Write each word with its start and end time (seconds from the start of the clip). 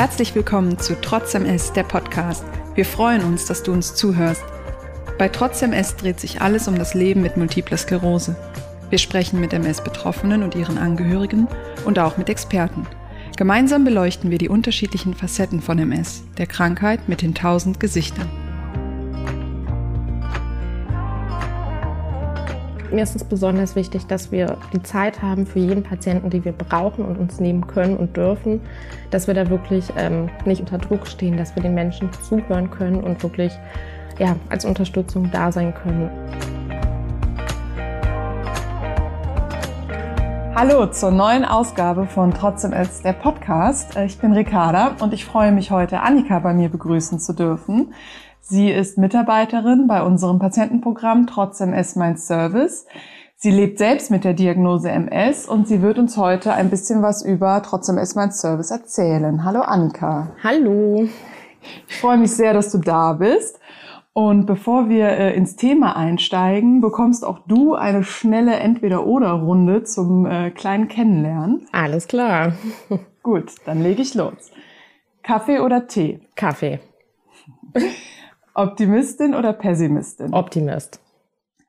Herzlich 0.00 0.34
willkommen 0.34 0.78
zu 0.78 0.98
Trotz 0.98 1.34
MS, 1.34 1.74
der 1.74 1.82
Podcast. 1.82 2.42
Wir 2.74 2.86
freuen 2.86 3.22
uns, 3.22 3.44
dass 3.44 3.62
du 3.62 3.70
uns 3.70 3.94
zuhörst. 3.94 4.42
Bei 5.18 5.28
Trotz 5.28 5.60
MS 5.60 5.96
dreht 5.96 6.18
sich 6.18 6.40
alles 6.40 6.68
um 6.68 6.78
das 6.78 6.94
Leben 6.94 7.20
mit 7.20 7.36
multipler 7.36 7.76
Sklerose. 7.76 8.34
Wir 8.88 8.96
sprechen 8.96 9.40
mit 9.40 9.52
MS-Betroffenen 9.52 10.42
und 10.42 10.54
ihren 10.54 10.78
Angehörigen 10.78 11.48
und 11.84 11.98
auch 11.98 12.16
mit 12.16 12.30
Experten. 12.30 12.86
Gemeinsam 13.36 13.84
beleuchten 13.84 14.30
wir 14.30 14.38
die 14.38 14.48
unterschiedlichen 14.48 15.12
Facetten 15.12 15.60
von 15.60 15.78
MS, 15.78 16.22
der 16.38 16.46
Krankheit 16.46 17.06
mit 17.06 17.20
den 17.20 17.34
tausend 17.34 17.78
Gesichtern. 17.78 18.30
Mir 22.92 23.04
ist 23.04 23.14
es 23.14 23.22
besonders 23.22 23.76
wichtig, 23.76 24.08
dass 24.08 24.32
wir 24.32 24.56
die 24.72 24.82
Zeit 24.82 25.22
haben 25.22 25.46
für 25.46 25.60
jeden 25.60 25.84
Patienten, 25.84 26.28
die 26.28 26.44
wir 26.44 26.50
brauchen 26.50 27.04
und 27.04 27.18
uns 27.18 27.38
nehmen 27.38 27.68
können 27.68 27.96
und 27.96 28.16
dürfen, 28.16 28.60
dass 29.12 29.28
wir 29.28 29.34
da 29.34 29.48
wirklich 29.48 29.92
ähm, 29.96 30.28
nicht 30.44 30.60
unter 30.60 30.78
Druck 30.78 31.06
stehen, 31.06 31.36
dass 31.36 31.54
wir 31.54 31.62
den 31.62 31.74
Menschen 31.74 32.10
zuhören 32.12 32.68
können 32.68 33.00
und 33.04 33.22
wirklich 33.22 33.52
ja, 34.18 34.34
als 34.48 34.64
Unterstützung 34.64 35.30
da 35.30 35.52
sein 35.52 35.72
können. 35.72 36.10
Hallo 40.56 40.86
zur 40.86 41.12
neuen 41.12 41.44
Ausgabe 41.44 42.06
von 42.06 42.34
Trotzdem 42.34 42.72
als 42.72 43.02
der 43.02 43.12
Podcast. 43.12 43.96
Ich 43.98 44.18
bin 44.18 44.32
Ricarda 44.32 44.96
und 44.98 45.14
ich 45.14 45.24
freue 45.24 45.52
mich 45.52 45.70
heute, 45.70 46.00
Annika 46.00 46.40
bei 46.40 46.52
mir 46.52 46.68
begrüßen 46.68 47.20
zu 47.20 47.34
dürfen. 47.34 47.94
Sie 48.42 48.70
ist 48.70 48.98
Mitarbeiterin 48.98 49.86
bei 49.86 50.02
unserem 50.02 50.38
Patientenprogramm 50.38 51.26
Trotz 51.26 51.60
MS 51.60 51.96
Mein 51.96 52.16
Service. 52.16 52.86
Sie 53.36 53.50
lebt 53.50 53.78
selbst 53.78 54.10
mit 54.10 54.24
der 54.24 54.34
Diagnose 54.34 54.90
MS 54.90 55.46
und 55.46 55.68
sie 55.68 55.82
wird 55.82 55.98
uns 55.98 56.16
heute 56.16 56.52
ein 56.52 56.68
bisschen 56.68 57.02
was 57.02 57.24
über 57.24 57.62
Trotz 57.62 57.88
MS 57.88 58.14
Mein 58.14 58.32
Service 58.32 58.70
erzählen. 58.70 59.44
Hallo 59.44 59.60
Annika. 59.60 60.32
Hallo. 60.42 61.08
Ich 61.88 61.96
freue 61.96 62.18
mich 62.18 62.32
sehr, 62.32 62.52
dass 62.52 62.72
du 62.72 62.78
da 62.78 63.12
bist. 63.12 63.60
Und 64.12 64.46
bevor 64.46 64.88
wir 64.88 65.08
äh, 65.08 65.34
ins 65.36 65.56
Thema 65.56 65.96
einsteigen, 65.96 66.80
bekommst 66.80 67.24
auch 67.24 67.38
du 67.46 67.74
eine 67.74 68.02
schnelle 68.02 68.56
Entweder-Oder-Runde 68.56 69.84
zum 69.84 70.26
äh, 70.26 70.50
kleinen 70.50 70.88
Kennenlernen. 70.88 71.66
Alles 71.70 72.08
klar. 72.08 72.54
Gut, 73.22 73.52
dann 73.66 73.82
lege 73.82 74.02
ich 74.02 74.14
los. 74.14 74.50
Kaffee 75.22 75.60
oder 75.60 75.86
Tee? 75.86 76.20
Kaffee. 76.34 76.80
Optimistin 78.60 79.34
oder 79.34 79.54
Pessimistin? 79.54 80.34
Optimist. 80.34 81.00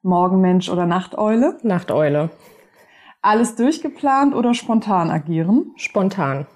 Morgenmensch 0.02 0.68
oder 0.68 0.86
Nachteule? 0.86 1.58
Nachteule. 1.64 2.32
Alles 3.22 3.56
durchgeplant 3.56 4.36
oder 4.36 4.54
spontan 4.54 5.10
agieren? 5.10 5.72
Spontan. 5.78 6.48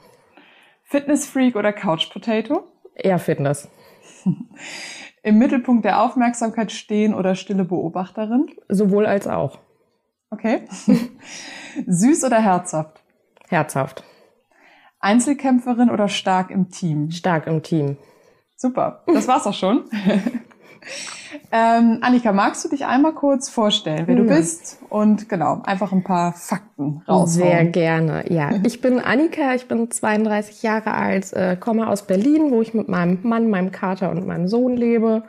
Fitnessfreak 0.84 1.56
oder 1.56 1.72
Couch 1.72 2.12
Potato? 2.12 2.64
Eher 2.96 3.18
Fitness. 3.18 3.70
Im 5.24 5.38
Mittelpunkt 5.38 5.86
der 5.86 6.02
Aufmerksamkeit 6.02 6.74
stehen 6.74 7.14
oder 7.14 7.36
stille 7.36 7.64
Beobachterin? 7.64 8.48
Sowohl 8.68 9.06
als 9.06 9.30
auch. 9.30 9.60
Okay. 10.32 10.68
Süß 11.88 12.26
oder 12.26 12.42
herzhaft? 12.42 13.02
Herzhaft. 13.48 14.04
Einzelkämpferin 15.00 15.90
oder 15.90 16.10
stark 16.10 16.52
im 16.52 16.68
Team? 16.70 17.12
Stark 17.12 17.48
im 17.48 17.64
Team. 17.64 17.96
Super, 18.56 19.04
das 19.08 19.28
war's 19.28 19.46
auch 19.46 19.54
schon. 19.54 19.84
ähm, 21.52 22.00
Annika, 22.02 22.32
magst 22.32 22.64
du 22.64 22.70
dich 22.70 22.86
einmal 22.86 23.14
kurz 23.14 23.50
vorstellen, 23.50 24.04
wer 24.06 24.16
du 24.16 24.24
bist 24.24 24.80
und 24.90 25.28
genau, 25.28 25.62
einfach 25.66 25.92
ein 25.92 26.04
paar 26.04 26.34
Fakten 26.34 27.02
raushauen? 27.08 27.28
Sehr 27.28 27.66
gerne, 27.66 28.32
ja. 28.32 28.52
Ich 28.64 28.82
bin 28.82 29.00
Annika, 29.00 29.54
ich 29.56 29.68
bin 29.68 29.92
32 29.92 30.64
Jahre 30.64 30.94
alt, 30.94 31.34
äh, 31.34 31.58
komme 31.60 31.90
aus 31.90 32.04
Berlin, 32.04 32.52
wo 32.52 32.62
ich 32.62 32.74
mit 32.74 32.88
meinem 32.88 33.20
Mann, 33.24 33.50
meinem 33.50 33.72
Kater 33.72 34.10
und 34.10 34.26
meinem 34.26 34.48
Sohn 34.48 34.78
lebe. 34.78 35.24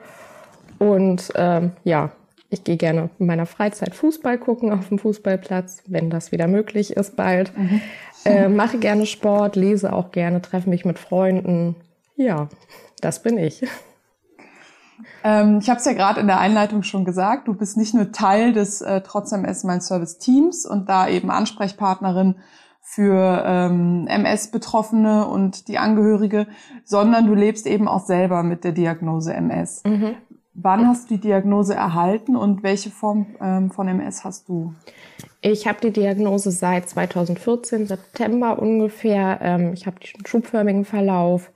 Und 0.79 1.33
ähm, 1.35 1.73
ja, 1.85 2.11
ich 2.51 2.63
gehe 2.65 2.77
gerne 2.77 3.11
in 3.19 3.27
meiner 3.27 3.47
Freizeit 3.47 3.95
Fußball 3.95 4.39
gucken 4.39 4.73
auf 4.73 4.89
dem 4.89 4.99
Fußballplatz, 4.99 5.83
wenn 5.87 6.11
das 6.11 6.33
wieder 6.33 6.47
möglich 6.47 6.97
ist 6.97 7.17
bald. 7.17 7.57
Mhm. 7.57 7.81
Äh, 8.25 8.49
mache 8.49 8.79
gerne 8.79 9.07
Sport, 9.07 9.57
lese 9.57 9.93
auch 9.93 10.13
gerne, 10.13 10.43
treffe 10.43 10.71
mich 10.71 10.85
mit 10.85 10.99
Freunden. 10.99 11.77
Ja, 12.17 12.49
das 13.01 13.23
bin 13.23 13.39
ich. 13.39 13.63
Ähm, 15.23 15.59
ich 15.61 15.69
habe 15.69 15.79
es 15.79 15.85
ja 15.85 15.93
gerade 15.93 16.21
in 16.21 16.27
der 16.27 16.39
Einleitung 16.39 16.83
schon 16.83 17.05
gesagt, 17.05 17.49
du 17.49 17.55
bist 17.55 17.77
nicht 17.77 17.95
nur 17.95 18.13
Teil 18.13 18.53
des 18.53 18.81
äh, 18.81 19.03
Trotzdem 19.03 19.45
MS 19.45 19.65
Mein 19.65 19.81
Service 19.81 20.19
Teams 20.19 20.65
und 20.65 20.89
da 20.89 21.09
eben 21.09 21.31
Ansprechpartnerin 21.31 22.37
für 22.81 23.43
ähm, 23.45 24.07
MS-Betroffene 24.07 25.27
und 25.27 25.67
die 25.67 25.79
Angehörige, 25.79 26.47
sondern 26.85 27.27
du 27.27 27.35
lebst 27.35 27.67
eben 27.67 27.89
auch 27.89 28.07
selber 28.07 28.45
mit 28.45 28.63
der 28.63 28.73
Diagnose 28.73 29.35
MS. 29.35 29.83
Mhm. 29.85 30.15
Wann 30.55 30.87
hast 30.87 31.11
du 31.11 31.17
die 31.17 31.21
Diagnose 31.21 31.75
erhalten 31.75 32.37
und 32.37 32.63
welche 32.63 32.91
Form 32.91 33.27
ähm, 33.41 33.71
von 33.73 33.89
MS 33.89 34.25
hast 34.25 34.49
du? 34.49 34.73
Ich 35.41 35.67
habe 35.67 35.81
die 35.83 35.91
Diagnose 35.91 36.53
seit 36.53 36.89
2014, 36.89 37.89
September 37.89 38.59
ungefähr. 38.61 39.39
Ähm, 39.43 39.73
ich 39.75 39.87
habe 39.87 39.99
den 39.99 40.25
schubförmigen 40.25 40.85
Verlauf 40.85 41.51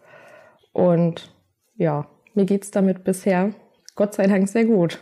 und 0.73 1.35
ja, 1.77 2.07
mir 2.35 2.45
geht's 2.45 2.71
damit 2.71 3.05
bisher 3.05 3.55
Gott 4.01 4.15
sei 4.15 4.27
Dank 4.27 4.49
sehr 4.49 4.65
gut. 4.65 4.99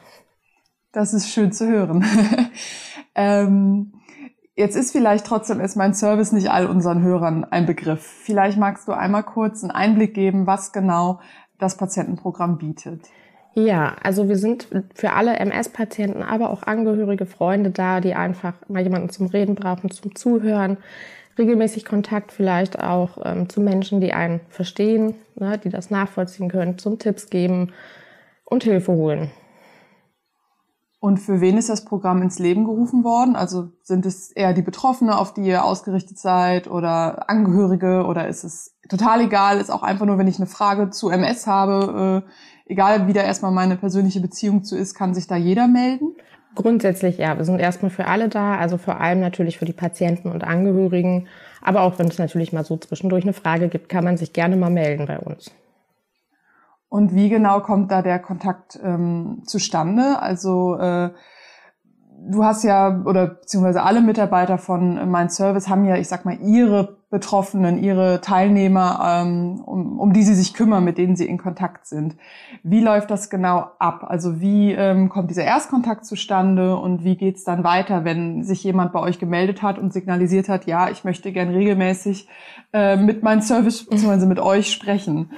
Das 0.90 1.14
ist 1.14 1.28
schön 1.30 1.52
zu 1.52 1.68
hören. 1.68 2.04
ähm, 3.14 3.92
jetzt 4.56 4.74
ist 4.74 4.90
vielleicht 4.90 5.24
trotzdem 5.24 5.60
ist 5.60 5.76
mein 5.76 5.94
Service 5.94 6.32
nicht 6.32 6.50
all 6.50 6.66
unseren 6.66 7.02
Hörern 7.02 7.44
ein 7.44 7.64
Begriff. 7.64 8.02
Vielleicht 8.02 8.58
magst 8.58 8.88
du 8.88 8.92
einmal 8.92 9.22
kurz 9.22 9.62
einen 9.62 9.70
Einblick 9.70 10.14
geben, 10.14 10.48
was 10.48 10.72
genau 10.72 11.20
das 11.58 11.76
Patientenprogramm 11.76 12.58
bietet. 12.58 13.02
Ja, 13.54 13.96
also 14.02 14.28
wir 14.28 14.36
sind 14.36 14.68
für 14.94 15.12
alle 15.12 15.36
MS-Patienten, 15.36 16.22
aber 16.22 16.50
auch 16.50 16.62
Angehörige, 16.62 17.26
Freunde 17.26 17.70
da, 17.70 18.00
die 18.00 18.14
einfach 18.14 18.54
mal 18.68 18.82
jemanden 18.82 19.10
zum 19.10 19.26
Reden 19.26 19.54
brauchen, 19.54 19.90
zum 19.90 20.14
Zuhören, 20.14 20.76
regelmäßig 21.38 21.84
Kontakt 21.84 22.32
vielleicht 22.32 22.78
auch 22.78 23.18
ähm, 23.24 23.48
zu 23.48 23.60
Menschen, 23.60 24.00
die 24.00 24.12
einen 24.12 24.40
verstehen, 24.48 25.14
ne, 25.36 25.58
die 25.58 25.70
das 25.70 25.90
nachvollziehen 25.90 26.48
können, 26.48 26.78
zum 26.78 26.98
Tipps 26.98 27.30
geben 27.30 27.72
und 28.44 28.64
Hilfe 28.64 28.92
holen. 28.92 29.30
Und 31.00 31.18
für 31.18 31.40
wen 31.40 31.56
ist 31.56 31.68
das 31.68 31.84
Programm 31.84 32.22
ins 32.22 32.40
Leben 32.40 32.64
gerufen 32.64 33.04
worden? 33.04 33.36
Also 33.36 33.68
sind 33.82 34.04
es 34.04 34.32
eher 34.32 34.52
die 34.52 34.62
Betroffene, 34.62 35.16
auf 35.16 35.32
die 35.32 35.42
ihr 35.42 35.64
ausgerichtet 35.64 36.18
seid 36.18 36.68
oder 36.68 37.30
Angehörige 37.30 38.04
oder 38.04 38.26
ist 38.26 38.42
es 38.42 38.76
total 38.88 39.20
egal, 39.20 39.60
ist 39.60 39.70
auch 39.70 39.84
einfach 39.84 40.06
nur, 40.06 40.18
wenn 40.18 40.26
ich 40.26 40.38
eine 40.38 40.48
Frage 40.48 40.90
zu 40.90 41.08
MS 41.10 41.46
habe, 41.46 42.24
äh, 42.26 42.30
egal 42.68 43.08
wie 43.08 43.12
da 43.12 43.22
erstmal 43.22 43.52
meine 43.52 43.76
persönliche 43.76 44.20
Beziehung 44.20 44.64
zu 44.64 44.76
ist, 44.76 44.94
kann 44.94 45.14
sich 45.14 45.26
da 45.26 45.36
jeder 45.36 45.66
melden? 45.68 46.14
Grundsätzlich 46.54 47.18
ja, 47.18 47.36
wir 47.36 47.44
sind 47.44 47.60
erstmal 47.60 47.90
für 47.90 48.06
alle 48.06 48.28
da, 48.28 48.56
also 48.56 48.78
vor 48.78 49.00
allem 49.00 49.20
natürlich 49.20 49.58
für 49.58 49.64
die 49.64 49.72
Patienten 49.72 50.30
und 50.30 50.44
Angehörigen. 50.44 51.28
Aber 51.62 51.82
auch 51.82 51.98
wenn 51.98 52.08
es 52.08 52.18
natürlich 52.18 52.52
mal 52.52 52.64
so 52.64 52.76
zwischendurch 52.76 53.24
eine 53.24 53.32
Frage 53.32 53.68
gibt, 53.68 53.88
kann 53.88 54.04
man 54.04 54.16
sich 54.16 54.32
gerne 54.32 54.56
mal 54.56 54.70
melden 54.70 55.06
bei 55.06 55.18
uns. 55.18 55.50
Und 56.88 57.14
wie 57.14 57.28
genau 57.28 57.60
kommt 57.60 57.90
da 57.90 58.00
der 58.00 58.18
Kontakt 58.18 58.78
ähm, 58.82 59.42
zustande? 59.44 60.20
Also 60.20 60.76
äh, 60.78 61.10
du 62.26 62.44
hast 62.44 62.64
ja, 62.64 63.02
oder 63.04 63.26
beziehungsweise 63.26 63.82
alle 63.82 64.00
Mitarbeiter 64.00 64.58
von 64.58 65.10
Mein 65.10 65.30
Service 65.30 65.68
haben 65.68 65.84
ja, 65.84 65.96
ich 65.96 66.08
sag 66.08 66.24
mal, 66.24 66.38
ihre 66.40 66.98
Betroffenen, 67.10 67.82
ihre 67.82 68.20
Teilnehmer, 68.20 69.22
ähm, 69.22 69.62
um, 69.64 69.98
um 69.98 70.12
die 70.12 70.22
sie 70.22 70.34
sich 70.34 70.52
kümmern, 70.52 70.84
mit 70.84 70.98
denen 70.98 71.16
sie 71.16 71.26
in 71.26 71.38
Kontakt 71.38 71.86
sind. 71.86 72.16
Wie 72.62 72.80
läuft 72.80 73.10
das 73.10 73.30
genau 73.30 73.68
ab? 73.78 74.04
Also 74.06 74.40
wie 74.42 74.72
ähm, 74.72 75.08
kommt 75.08 75.30
dieser 75.30 75.44
Erstkontakt 75.44 76.04
zustande 76.04 76.76
und 76.76 77.04
wie 77.04 77.16
geht's 77.16 77.44
dann 77.44 77.64
weiter, 77.64 78.04
wenn 78.04 78.44
sich 78.44 78.62
jemand 78.62 78.92
bei 78.92 79.00
euch 79.00 79.18
gemeldet 79.18 79.62
hat 79.62 79.78
und 79.78 79.92
signalisiert 79.92 80.50
hat, 80.50 80.66
ja, 80.66 80.90
ich 80.90 81.04
möchte 81.04 81.32
gern 81.32 81.48
regelmäßig 81.48 82.28
äh, 82.74 82.96
mit 82.96 83.22
meinem 83.22 83.40
Service 83.40 83.86
beziehungsweise 83.86 84.26
mit 84.26 84.38
euch 84.38 84.70
sprechen? 84.70 85.30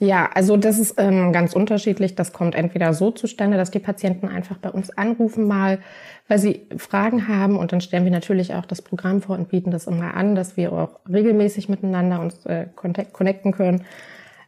Ja, 0.00 0.30
also 0.32 0.56
das 0.56 0.78
ist 0.78 0.94
ähm, 0.98 1.32
ganz 1.32 1.54
unterschiedlich. 1.54 2.14
Das 2.14 2.32
kommt 2.32 2.54
entweder 2.54 2.94
so 2.94 3.10
zustande, 3.10 3.56
dass 3.56 3.72
die 3.72 3.80
Patienten 3.80 4.28
einfach 4.28 4.56
bei 4.58 4.70
uns 4.70 4.90
anrufen 4.90 5.48
mal, 5.48 5.80
weil 6.28 6.38
sie 6.38 6.66
Fragen 6.76 7.26
haben 7.26 7.56
und 7.56 7.72
dann 7.72 7.80
stellen 7.80 8.04
wir 8.04 8.12
natürlich 8.12 8.54
auch 8.54 8.64
das 8.64 8.80
Programm 8.80 9.22
vor 9.22 9.36
und 9.36 9.48
bieten 9.48 9.72
das 9.72 9.88
immer 9.88 10.14
an, 10.14 10.36
dass 10.36 10.56
wir 10.56 10.72
auch 10.72 11.00
regelmäßig 11.10 11.68
miteinander 11.68 12.20
uns 12.20 12.46
äh, 12.46 12.66
connecten 12.76 13.50
können. 13.50 13.84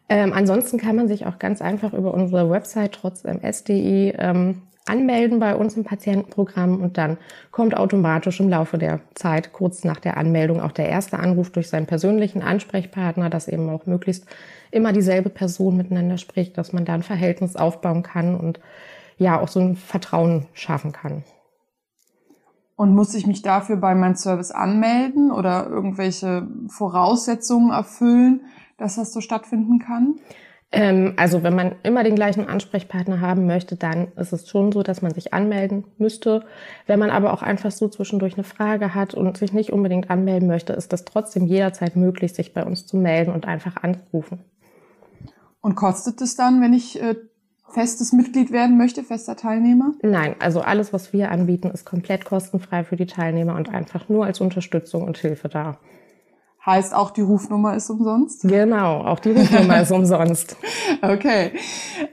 Ähm, 0.09 0.33
ansonsten 0.33 0.79
kann 0.79 0.95
man 0.95 1.09
sich 1.09 1.27
auch 1.27 1.39
ganz 1.41 1.61
einfach 1.61 1.95
über 1.95 2.15
unsere 2.15 2.49
Website 2.49 2.93
trotz 2.93 3.25
ms.de 3.25 4.15
ähm, 4.19 4.63
anmelden 4.87 5.39
bei 5.39 5.55
uns 5.55 5.77
im 5.77 5.85
Patientenprogramm 5.85 6.81
und 6.81 6.97
dann 6.97 7.17
kommt 7.51 7.77
automatisch 7.77 8.41
im 8.41 8.49
Laufe 8.49 8.79
der 8.79 9.01
Zeit, 9.15 9.53
kurz 9.53 9.85
nach 9.85 10.01
der 10.01 10.17
Anmeldung, 10.17 10.61
auch 10.61 10.73
der 10.73 10.89
erste 10.89 11.19
Anruf 11.19 11.51
durch 11.51 11.69
seinen 11.69 11.87
persönlichen 11.87 12.43
Ansprechpartner, 12.43 13.31
dass 13.31 13.47
eben 13.47 13.69
auch 13.71 13.87
möglichst 13.87 14.27
immer 14.71 14.93
dieselbe 14.93 15.31
Person 15.31 15.77
miteinander 15.77 16.19
spricht, 16.19 16.57
dass 16.59 16.73
man 16.73 16.85
da 16.85 16.95
ein 16.95 17.03
Verhältnis 17.03 17.57
aufbauen 17.57 18.03
kann 18.03 18.35
und 18.35 18.61
ja 19.19 19.41
auch 19.41 19.49
so 19.49 19.61
ein 19.61 19.77
Vertrauen 19.77 20.47
schaffen 20.53 20.93
kann. 20.93 21.25
Und 22.77 22.95
muss 22.95 23.15
ich 23.15 23.27
mich 23.27 23.43
dafür 23.43 23.77
bei 23.77 23.95
meinem 23.95 24.15
Service 24.15 24.51
anmelden 24.51 25.31
oder 25.31 25.67
irgendwelche 25.69 26.49
Voraussetzungen 26.69 27.71
erfüllen, 27.71 28.41
dass 28.79 28.97
das 28.97 29.13
so 29.13 29.21
stattfinden 29.21 29.79
kann? 29.81 30.15
Ähm, 30.73 31.15
also 31.17 31.43
wenn 31.43 31.55
man 31.55 31.75
immer 31.83 32.05
den 32.05 32.15
gleichen 32.15 32.49
Ansprechpartner 32.49 33.21
haben 33.21 33.47
möchte, 33.47 33.77
dann 33.77 34.09
ist 34.17 34.33
es 34.33 34.49
schon 34.49 34.73
so, 34.73 34.83
dass 34.83 35.03
man 35.03 35.13
sich 35.13 35.35
anmelden 35.35 35.85
müsste. 35.99 36.45
Wenn 36.87 36.99
man 36.99 37.11
aber 37.11 37.33
auch 37.33 37.43
einfach 37.43 37.71
so 37.71 37.89
zwischendurch 37.89 38.35
eine 38.35 38.45
Frage 38.45 38.95
hat 38.95 39.13
und 39.15 39.37
sich 39.37 39.53
nicht 39.53 39.73
unbedingt 39.73 40.11
anmelden 40.11 40.49
möchte, 40.49 40.73
ist 40.73 40.93
das 40.93 41.05
trotzdem 41.05 41.47
jederzeit 41.47 41.97
möglich, 41.97 42.33
sich 42.33 42.55
bei 42.55 42.65
uns 42.65 42.87
zu 42.87 42.97
melden 42.97 43.33
und 43.33 43.47
einfach 43.47 43.83
anzurufen. 43.83 44.41
Und 45.61 45.75
kostet 45.75 46.21
es 46.21 46.37
dann, 46.37 46.61
wenn 46.63 46.73
ich 46.73 47.01
äh, 47.01 47.17
festes 47.73 48.13
Mitglied 48.13 48.51
werden 48.51 48.77
möchte, 48.77 49.03
fester 49.03 49.37
Teilnehmer? 49.37 49.93
Nein, 50.03 50.35
also 50.39 50.61
alles, 50.61 50.93
was 50.93 51.13
wir 51.13 51.31
anbieten, 51.31 51.71
ist 51.71 51.85
komplett 51.85 52.25
kostenfrei 52.25 52.85
für 52.85 52.97
die 52.97 53.07
Teilnehmer 53.07 53.57
und 53.57 53.69
einfach 53.69 54.09
nur 54.09 54.25
als 54.25 54.41
Unterstützung 54.41 55.05
und 55.05 55.19
Hilfe 55.19 55.49
da. 55.49 55.79
Heißt 56.65 56.95
auch 56.95 57.11
die 57.11 57.23
Rufnummer 57.23 57.75
ist 57.75 57.89
umsonst? 57.89 58.43
Genau, 58.43 59.01
auch 59.07 59.19
die 59.19 59.31
Rufnummer 59.31 59.81
ist 59.81 59.91
umsonst. 59.93 60.57
Okay. 61.01 61.53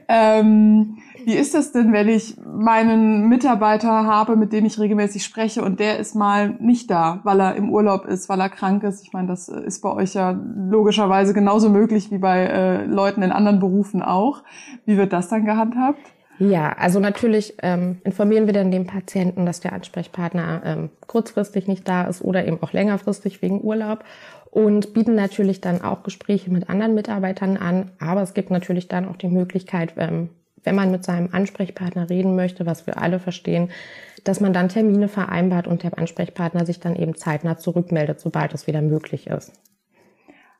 Ähm, 0.08 0.98
wie 1.28 1.34
ist 1.34 1.52
das 1.52 1.72
denn, 1.72 1.92
wenn 1.92 2.08
ich 2.08 2.38
meinen 2.42 3.28
Mitarbeiter 3.28 4.06
habe, 4.06 4.34
mit 4.34 4.50
dem 4.54 4.64
ich 4.64 4.80
regelmäßig 4.80 5.22
spreche 5.22 5.60
und 5.60 5.78
der 5.78 5.98
ist 5.98 6.14
mal 6.14 6.56
nicht 6.58 6.90
da, 6.90 7.20
weil 7.22 7.38
er 7.38 7.54
im 7.54 7.68
Urlaub 7.68 8.06
ist, 8.06 8.30
weil 8.30 8.40
er 8.40 8.48
krank 8.48 8.82
ist? 8.82 9.02
Ich 9.02 9.12
meine, 9.12 9.28
das 9.28 9.50
ist 9.50 9.82
bei 9.82 9.92
euch 9.92 10.14
ja 10.14 10.30
logischerweise 10.30 11.34
genauso 11.34 11.68
möglich 11.68 12.10
wie 12.10 12.16
bei 12.16 12.46
äh, 12.46 12.84
Leuten 12.86 13.20
in 13.20 13.30
anderen 13.30 13.60
Berufen 13.60 14.00
auch. 14.00 14.42
Wie 14.86 14.96
wird 14.96 15.12
das 15.12 15.28
dann 15.28 15.44
gehandhabt? 15.44 16.00
Ja, 16.38 16.72
also 16.78 16.98
natürlich 16.98 17.56
ähm, 17.62 17.98
informieren 18.04 18.46
wir 18.46 18.54
dann 18.54 18.70
den 18.70 18.86
Patienten, 18.86 19.44
dass 19.44 19.60
der 19.60 19.74
Ansprechpartner 19.74 20.62
ähm, 20.64 20.88
kurzfristig 21.08 21.68
nicht 21.68 21.86
da 21.86 22.04
ist 22.04 22.22
oder 22.22 22.46
eben 22.46 22.62
auch 22.62 22.72
längerfristig 22.72 23.42
wegen 23.42 23.60
Urlaub 23.60 24.02
und 24.50 24.94
bieten 24.94 25.14
natürlich 25.14 25.60
dann 25.60 25.82
auch 25.82 26.04
Gespräche 26.04 26.50
mit 26.50 26.70
anderen 26.70 26.94
Mitarbeitern 26.94 27.58
an. 27.58 27.90
Aber 27.98 28.22
es 28.22 28.32
gibt 28.32 28.50
natürlich 28.50 28.88
dann 28.88 29.06
auch 29.06 29.16
die 29.16 29.28
Möglichkeit, 29.28 29.92
ähm, 29.98 30.30
wenn 30.68 30.74
man 30.74 30.90
mit 30.90 31.02
seinem 31.02 31.30
Ansprechpartner 31.32 32.10
reden 32.10 32.36
möchte, 32.36 32.66
was 32.66 32.86
wir 32.86 33.00
alle 33.00 33.20
verstehen, 33.20 33.70
dass 34.24 34.38
man 34.40 34.52
dann 34.52 34.68
Termine 34.68 35.08
vereinbart 35.08 35.66
und 35.66 35.82
der 35.82 35.96
Ansprechpartner 35.96 36.66
sich 36.66 36.78
dann 36.78 36.94
eben 36.94 37.16
zeitnah 37.16 37.56
zurückmeldet, 37.56 38.20
sobald 38.20 38.52
es 38.52 38.66
wieder 38.66 38.82
möglich 38.82 39.28
ist. 39.28 39.50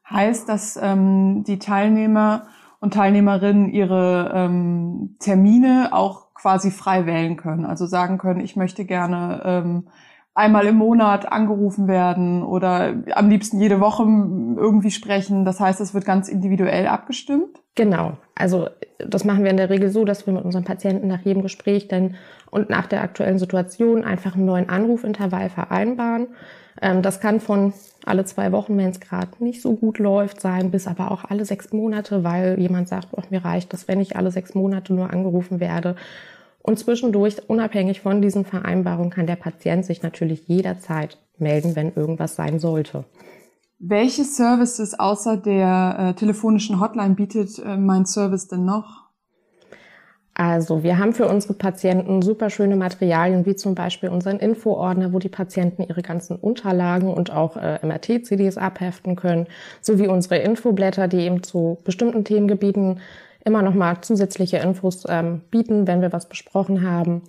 Heißt, 0.08 0.48
dass 0.48 0.78
ähm, 0.82 1.44
die 1.46 1.58
Teilnehmer 1.58 2.46
und 2.80 2.94
Teilnehmerinnen 2.94 3.68
ihre 3.68 4.32
ähm, 4.34 5.16
Termine 5.18 5.90
auch 5.92 6.32
quasi 6.32 6.70
frei 6.70 7.04
wählen 7.04 7.36
können. 7.36 7.66
Also 7.66 7.84
sagen 7.84 8.16
können, 8.16 8.40
ich 8.40 8.56
möchte 8.56 8.86
gerne 8.86 9.42
ähm, 9.44 9.88
einmal 10.38 10.66
im 10.66 10.76
Monat 10.76 11.30
angerufen 11.30 11.88
werden 11.88 12.42
oder 12.42 12.94
am 13.12 13.28
liebsten 13.28 13.60
jede 13.60 13.80
Woche 13.80 14.04
irgendwie 14.04 14.92
sprechen. 14.92 15.44
Das 15.44 15.58
heißt, 15.58 15.80
es 15.80 15.94
wird 15.94 16.04
ganz 16.04 16.28
individuell 16.28 16.86
abgestimmt. 16.86 17.60
Genau. 17.74 18.16
Also 18.36 18.68
das 18.98 19.24
machen 19.24 19.42
wir 19.42 19.50
in 19.50 19.56
der 19.56 19.70
Regel 19.70 19.90
so, 19.90 20.04
dass 20.04 20.26
wir 20.26 20.32
mit 20.32 20.44
unseren 20.44 20.64
Patienten 20.64 21.08
nach 21.08 21.22
jedem 21.22 21.42
Gespräch 21.42 21.88
dann 21.88 22.14
und 22.50 22.70
nach 22.70 22.86
der 22.86 23.02
aktuellen 23.02 23.38
Situation 23.38 24.04
einfach 24.04 24.36
einen 24.36 24.46
neuen 24.46 24.68
Anrufintervall 24.68 25.50
vereinbaren. 25.50 26.28
Ähm, 26.80 27.02
das 27.02 27.20
kann 27.20 27.40
von 27.40 27.72
alle 28.04 28.24
zwei 28.24 28.52
Wochen, 28.52 28.78
wenn 28.78 28.90
es 28.90 29.00
gerade 29.00 29.30
nicht 29.40 29.60
so 29.60 29.74
gut 29.74 29.98
läuft, 29.98 30.40
sein, 30.40 30.70
bis 30.70 30.86
aber 30.86 31.10
auch 31.10 31.24
alle 31.24 31.44
sechs 31.44 31.72
Monate, 31.72 32.22
weil 32.24 32.58
jemand 32.58 32.88
sagt, 32.88 33.08
oh, 33.12 33.22
mir 33.30 33.44
reicht 33.44 33.72
das, 33.72 33.88
wenn 33.88 34.00
ich 34.00 34.16
alle 34.16 34.30
sechs 34.30 34.54
Monate 34.54 34.94
nur 34.94 35.10
angerufen 35.10 35.58
werde. 35.60 35.96
Und 36.68 36.78
zwischendurch, 36.78 37.48
unabhängig 37.48 38.02
von 38.02 38.20
diesen 38.20 38.44
Vereinbarungen, 38.44 39.08
kann 39.08 39.26
der 39.26 39.36
Patient 39.36 39.86
sich 39.86 40.02
natürlich 40.02 40.48
jederzeit 40.48 41.16
melden, 41.38 41.74
wenn 41.76 41.94
irgendwas 41.94 42.36
sein 42.36 42.58
sollte. 42.58 43.06
Welche 43.78 44.24
Services 44.24 45.00
außer 45.00 45.38
der 45.38 45.96
äh, 45.98 46.12
telefonischen 46.12 46.78
Hotline 46.78 47.14
bietet 47.14 47.58
äh, 47.58 47.78
mein 47.78 48.04
Service 48.04 48.48
denn 48.48 48.66
noch? 48.66 49.06
Also 50.34 50.82
wir 50.82 50.98
haben 50.98 51.14
für 51.14 51.26
unsere 51.26 51.54
Patienten 51.54 52.20
super 52.20 52.50
schöne 52.50 52.76
Materialien, 52.76 53.46
wie 53.46 53.56
zum 53.56 53.74
Beispiel 53.74 54.10
unseren 54.10 54.38
Infoordner, 54.38 55.14
wo 55.14 55.20
die 55.20 55.30
Patienten 55.30 55.84
ihre 55.84 56.02
ganzen 56.02 56.36
Unterlagen 56.36 57.08
und 57.08 57.32
auch 57.32 57.56
äh, 57.56 57.78
MRT-CDs 57.82 58.58
abheften 58.58 59.16
können, 59.16 59.46
sowie 59.80 60.06
unsere 60.06 60.36
Infoblätter, 60.36 61.08
die 61.08 61.20
eben 61.20 61.42
zu 61.42 61.78
bestimmten 61.82 62.24
Themengebieten 62.24 63.00
immer 63.48 63.62
noch 63.62 63.74
mal 63.74 64.00
zusätzliche 64.02 64.58
Infos 64.58 65.04
ähm, 65.08 65.40
bieten, 65.50 65.86
wenn 65.86 66.00
wir 66.00 66.12
was 66.12 66.28
besprochen 66.28 66.88
haben. 66.88 67.22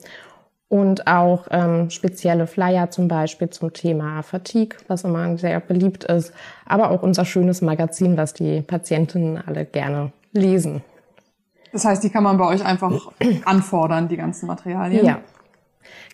Und 0.67 1.07
auch 1.07 1.47
ähm, 1.49 1.89
spezielle 1.89 2.45
Flyer 2.45 2.91
zum 2.91 3.07
Beispiel 3.07 3.49
zum 3.49 3.73
Thema 3.73 4.21
Fatigue, 4.21 4.77
was 4.87 5.03
immer 5.03 5.35
sehr 5.37 5.59
beliebt 5.59 6.03
ist. 6.03 6.31
Aber 6.67 6.91
auch 6.91 7.01
unser 7.01 7.25
schönes 7.25 7.63
Magazin, 7.63 8.17
was 8.17 8.35
die 8.35 8.61
Patientinnen 8.61 9.41
alle 9.43 9.65
gerne 9.65 10.11
lesen. 10.31 10.83
Das 11.71 11.85
heißt, 11.85 12.03
die 12.03 12.11
kann 12.11 12.23
man 12.23 12.37
bei 12.37 12.45
euch 12.45 12.63
einfach 12.63 13.11
anfordern, 13.45 14.07
die 14.07 14.17
ganzen 14.17 14.45
Materialien? 14.45 15.05
Ja, 15.05 15.21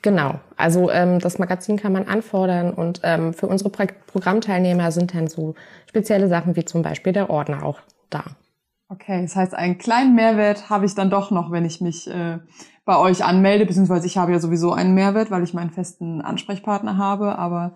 Genau, 0.01 0.35
also 0.55 0.91
ähm, 0.91 1.17
das 1.19 1.39
Magazin 1.39 1.77
kann 1.77 1.91
man 1.91 2.07
anfordern 2.07 2.71
und 2.71 3.01
ähm, 3.03 3.33
für 3.33 3.47
unsere 3.47 3.71
Programmteilnehmer 3.71 4.91
sind 4.91 5.15
dann 5.15 5.27
so 5.27 5.55
spezielle 5.89 6.27
Sachen 6.27 6.55
wie 6.55 6.63
zum 6.63 6.83
Beispiel 6.83 7.11
der 7.11 7.31
Ordner 7.31 7.63
auch 7.63 7.79
da. 8.11 8.23
Okay, 8.87 9.23
das 9.23 9.35
heißt, 9.35 9.55
einen 9.55 9.77
kleinen 9.77 10.15
Mehrwert 10.15 10.69
habe 10.69 10.85
ich 10.85 10.93
dann 10.93 11.09
doch 11.09 11.31
noch, 11.31 11.51
wenn 11.51 11.65
ich 11.65 11.81
mich 11.81 12.07
äh, 12.07 12.37
bei 12.85 12.97
euch 12.97 13.23
anmelde, 13.23 13.65
beziehungsweise 13.65 14.05
ich 14.05 14.17
habe 14.17 14.31
ja 14.31 14.39
sowieso 14.39 14.73
einen 14.73 14.93
Mehrwert, 14.93 15.31
weil 15.31 15.43
ich 15.43 15.55
meinen 15.55 15.71
festen 15.71 16.21
Ansprechpartner 16.21 16.97
habe, 16.97 17.37
aber 17.39 17.75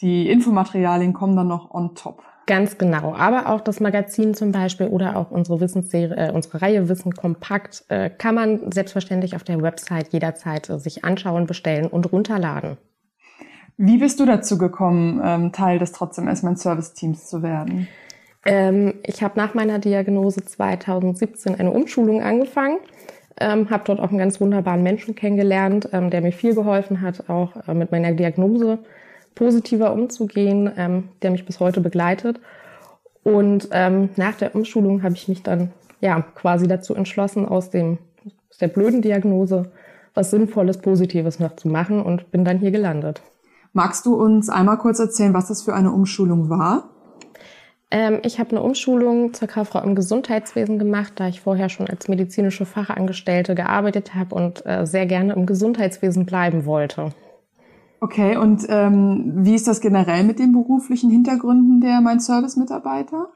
die 0.00 0.30
Infomaterialien 0.30 1.12
kommen 1.12 1.34
dann 1.36 1.48
noch 1.48 1.72
on 1.72 1.94
top. 1.96 2.22
Ganz 2.46 2.78
genau. 2.78 3.14
Aber 3.14 3.48
auch 3.48 3.60
das 3.60 3.80
Magazin 3.80 4.34
zum 4.34 4.52
Beispiel 4.52 4.88
oder 4.88 5.16
auch 5.16 5.30
unsere 5.30 5.60
Wissensserie, 5.60 6.28
äh, 6.28 6.32
unsere 6.32 6.60
Reihe 6.60 6.88
Wissen 6.88 7.14
kompakt 7.14 7.84
äh, 7.88 8.10
kann 8.10 8.34
man 8.34 8.70
selbstverständlich 8.70 9.34
auf 9.34 9.44
der 9.44 9.62
Website 9.62 10.12
jederzeit 10.12 10.68
äh, 10.68 10.78
sich 10.78 11.04
anschauen, 11.04 11.46
bestellen 11.46 11.86
und 11.86 12.12
runterladen. 12.12 12.76
Wie 13.76 13.98
bist 13.98 14.20
du 14.20 14.26
dazu 14.26 14.58
gekommen, 14.58 15.20
ähm, 15.24 15.52
Teil 15.52 15.78
des 15.78 15.92
trotzdem 15.92 16.28
erstmal 16.28 16.56
Service 16.56 16.92
Teams 16.92 17.26
zu 17.26 17.42
werden? 17.42 17.88
Ähm, 18.44 18.94
ich 19.02 19.22
habe 19.22 19.38
nach 19.38 19.54
meiner 19.54 19.78
Diagnose 19.78 20.44
2017 20.44 21.54
eine 21.54 21.70
Umschulung 21.70 22.22
angefangen, 22.22 22.78
ähm, 23.40 23.70
habe 23.70 23.84
dort 23.86 24.00
auch 24.00 24.10
einen 24.10 24.18
ganz 24.18 24.40
wunderbaren 24.40 24.82
Menschen 24.82 25.14
kennengelernt, 25.14 25.88
ähm, 25.92 26.10
der 26.10 26.20
mir 26.20 26.32
viel 26.32 26.54
geholfen 26.54 27.00
hat, 27.00 27.28
auch 27.28 27.52
äh, 27.66 27.74
mit 27.74 27.90
meiner 27.90 28.12
Diagnose 28.12 28.78
positiver 29.34 29.92
umzugehen, 29.92 30.70
ähm, 30.76 31.08
der 31.22 31.30
mich 31.30 31.44
bis 31.44 31.58
heute 31.60 31.80
begleitet. 31.80 32.40
Und 33.22 33.68
ähm, 33.72 34.10
nach 34.16 34.34
der 34.34 34.54
Umschulung 34.54 35.02
habe 35.02 35.14
ich 35.14 35.28
mich 35.28 35.42
dann 35.42 35.70
ja 36.00 36.20
quasi 36.34 36.68
dazu 36.68 36.94
entschlossen, 36.94 37.46
aus, 37.46 37.70
dem, 37.70 37.98
aus 38.50 38.58
der 38.58 38.68
blöden 38.68 39.02
Diagnose 39.02 39.70
was 40.14 40.30
Sinnvolles, 40.30 40.78
Positives 40.78 41.40
noch 41.40 41.56
zu 41.56 41.68
machen 41.68 42.00
und 42.00 42.30
bin 42.30 42.44
dann 42.44 42.58
hier 42.58 42.70
gelandet. 42.70 43.22
Magst 43.72 44.06
du 44.06 44.14
uns 44.14 44.48
einmal 44.48 44.78
kurz 44.78 45.00
erzählen, 45.00 45.34
was 45.34 45.48
das 45.48 45.62
für 45.62 45.74
eine 45.74 45.90
Umschulung 45.90 46.48
war? 46.48 46.90
Ähm, 47.94 48.18
ich 48.24 48.40
habe 48.40 48.50
eine 48.50 48.60
Umschulung 48.60 49.34
zur 49.34 49.46
Kauffrau 49.46 49.80
im 49.80 49.94
Gesundheitswesen 49.94 50.80
gemacht, 50.80 51.12
da 51.14 51.28
ich 51.28 51.40
vorher 51.40 51.68
schon 51.68 51.86
als 51.86 52.08
medizinische 52.08 52.66
Fachangestellte 52.66 53.54
gearbeitet 53.54 54.16
habe 54.16 54.34
und 54.34 54.66
äh, 54.66 54.84
sehr 54.84 55.06
gerne 55.06 55.34
im 55.34 55.46
Gesundheitswesen 55.46 56.26
bleiben 56.26 56.66
wollte. 56.66 57.10
Okay, 58.00 58.36
und 58.36 58.66
ähm, 58.68 59.44
wie 59.44 59.54
ist 59.54 59.68
das 59.68 59.80
generell 59.80 60.24
mit 60.24 60.40
den 60.40 60.50
beruflichen 60.50 61.08
Hintergründen 61.08 61.80
der 61.80 62.00
Mein 62.00 62.18
Service-Mitarbeiter? 62.18 63.28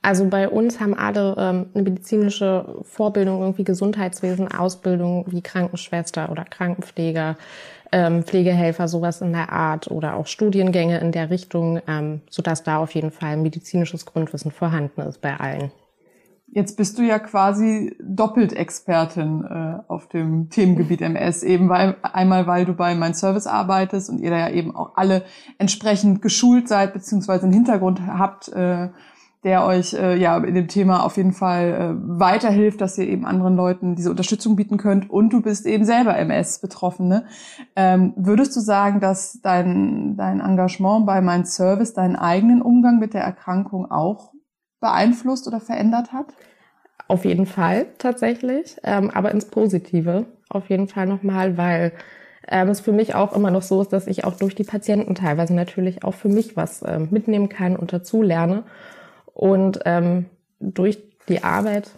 Also 0.00 0.26
bei 0.26 0.48
uns 0.48 0.80
haben 0.80 0.94
alle 0.94 1.34
ähm, 1.38 1.66
eine 1.74 1.82
medizinische 1.82 2.76
Vorbildung, 2.82 3.40
irgendwie 3.40 3.64
Gesundheitswesen, 3.64 4.50
Ausbildung 4.50 5.24
wie 5.28 5.42
Krankenschwester 5.42 6.30
oder 6.30 6.44
Krankenpfleger, 6.44 7.36
ähm, 7.90 8.22
Pflegehelfer, 8.22 8.86
sowas 8.86 9.20
in 9.20 9.32
der 9.32 9.52
Art 9.52 9.90
oder 9.90 10.14
auch 10.14 10.26
Studiengänge 10.26 10.98
in 10.98 11.10
der 11.10 11.30
Richtung, 11.30 11.80
ähm, 11.88 12.20
sodass 12.30 12.62
da 12.62 12.78
auf 12.78 12.94
jeden 12.94 13.10
Fall 13.10 13.36
medizinisches 13.36 14.06
Grundwissen 14.06 14.52
vorhanden 14.52 15.00
ist 15.00 15.20
bei 15.20 15.38
allen. 15.38 15.72
Jetzt 16.50 16.78
bist 16.78 16.96
du 16.96 17.02
ja 17.02 17.18
quasi 17.18 17.94
doppelt 18.00 18.54
Expertin 18.54 19.44
äh, 19.44 19.80
auf 19.88 20.08
dem 20.08 20.48
Themengebiet 20.48 21.02
MS, 21.02 21.42
eben 21.42 21.68
weil 21.68 21.96
einmal 22.02 22.46
weil 22.46 22.64
du 22.64 22.72
bei 22.72 22.94
Mein 22.94 23.12
Service 23.12 23.46
arbeitest 23.46 24.08
und 24.08 24.18
ihr 24.18 24.30
da 24.30 24.38
ja 24.38 24.50
eben 24.50 24.74
auch 24.74 24.92
alle 24.96 25.24
entsprechend 25.58 26.22
geschult 26.22 26.68
seid 26.68 26.94
beziehungsweise 26.94 27.44
einen 27.44 27.52
Hintergrund 27.52 28.00
habt, 28.06 28.48
äh, 28.48 28.88
der 29.44 29.64
euch 29.64 29.94
äh, 29.94 30.16
ja 30.16 30.36
in 30.38 30.54
dem 30.54 30.68
Thema 30.68 31.04
auf 31.04 31.16
jeden 31.16 31.32
Fall 31.32 31.68
äh, 31.68 32.18
weiterhilft, 32.18 32.80
dass 32.80 32.98
ihr 32.98 33.06
eben 33.06 33.24
anderen 33.24 33.56
Leuten 33.56 33.94
diese 33.94 34.10
Unterstützung 34.10 34.56
bieten 34.56 34.78
könnt 34.78 35.08
und 35.10 35.32
du 35.32 35.42
bist 35.42 35.66
eben 35.66 35.84
selber 35.84 36.16
MS-Betroffene. 36.16 37.24
Ähm, 37.76 38.14
würdest 38.16 38.56
du 38.56 38.60
sagen, 38.60 39.00
dass 39.00 39.40
dein, 39.42 40.16
dein 40.16 40.40
Engagement 40.40 41.06
bei 41.06 41.20
Mein 41.20 41.44
Service 41.44 41.94
deinen 41.94 42.16
eigenen 42.16 42.62
Umgang 42.62 42.98
mit 42.98 43.14
der 43.14 43.22
Erkrankung 43.22 43.90
auch 43.90 44.32
beeinflusst 44.80 45.46
oder 45.46 45.60
verändert 45.60 46.12
hat? 46.12 46.26
Auf 47.06 47.24
jeden 47.24 47.46
Fall 47.46 47.86
tatsächlich, 47.98 48.76
ähm, 48.82 49.10
aber 49.10 49.30
ins 49.30 49.46
Positive 49.46 50.26
auf 50.50 50.68
jeden 50.68 50.88
Fall 50.88 51.06
nochmal, 51.06 51.56
weil 51.56 51.92
ähm, 52.48 52.68
es 52.68 52.80
für 52.80 52.92
mich 52.92 53.14
auch 53.14 53.34
immer 53.34 53.50
noch 53.50 53.62
so 53.62 53.82
ist, 53.82 53.92
dass 53.92 54.06
ich 54.06 54.24
auch 54.24 54.36
durch 54.36 54.54
die 54.54 54.64
Patienten 54.64 55.14
teilweise 55.14 55.54
natürlich 55.54 56.04
auch 56.04 56.14
für 56.14 56.28
mich 56.28 56.56
was 56.56 56.82
äh, 56.82 56.98
mitnehmen 56.98 57.48
kann 57.48 57.76
und 57.76 57.92
dazu 57.92 58.22
lerne. 58.22 58.64
Und 59.38 59.78
ähm, 59.84 60.26
durch 60.58 60.98
die 61.28 61.44
Arbeit 61.44 61.92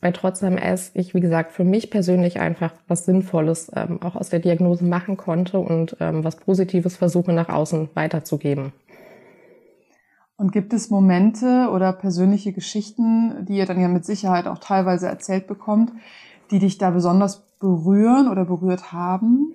bei 0.00 0.12
Trotz 0.12 0.42
MS 0.42 0.92
ich, 0.94 1.12
wie 1.12 1.20
gesagt, 1.20 1.50
für 1.50 1.64
mich 1.64 1.90
persönlich 1.90 2.38
einfach 2.38 2.72
was 2.86 3.04
Sinnvolles 3.04 3.72
ähm, 3.74 4.00
auch 4.00 4.14
aus 4.14 4.28
der 4.28 4.38
Diagnose 4.38 4.84
machen 4.84 5.16
konnte 5.16 5.58
und 5.58 5.96
ähm, 5.98 6.22
was 6.22 6.36
Positives 6.36 6.96
versuche 6.96 7.32
nach 7.32 7.48
außen 7.48 7.88
weiterzugeben. 7.94 8.72
Und 10.36 10.52
gibt 10.52 10.72
es 10.72 10.88
Momente 10.88 11.68
oder 11.72 11.92
persönliche 11.92 12.52
Geschichten, 12.52 13.44
die 13.44 13.56
ihr 13.56 13.66
dann 13.66 13.80
ja 13.80 13.88
mit 13.88 14.04
Sicherheit 14.04 14.46
auch 14.46 14.58
teilweise 14.58 15.08
erzählt 15.08 15.48
bekommt, 15.48 15.90
die 16.52 16.60
dich 16.60 16.78
da 16.78 16.90
besonders 16.90 17.44
berühren 17.58 18.28
oder 18.28 18.44
berührt 18.44 18.92
haben? 18.92 19.52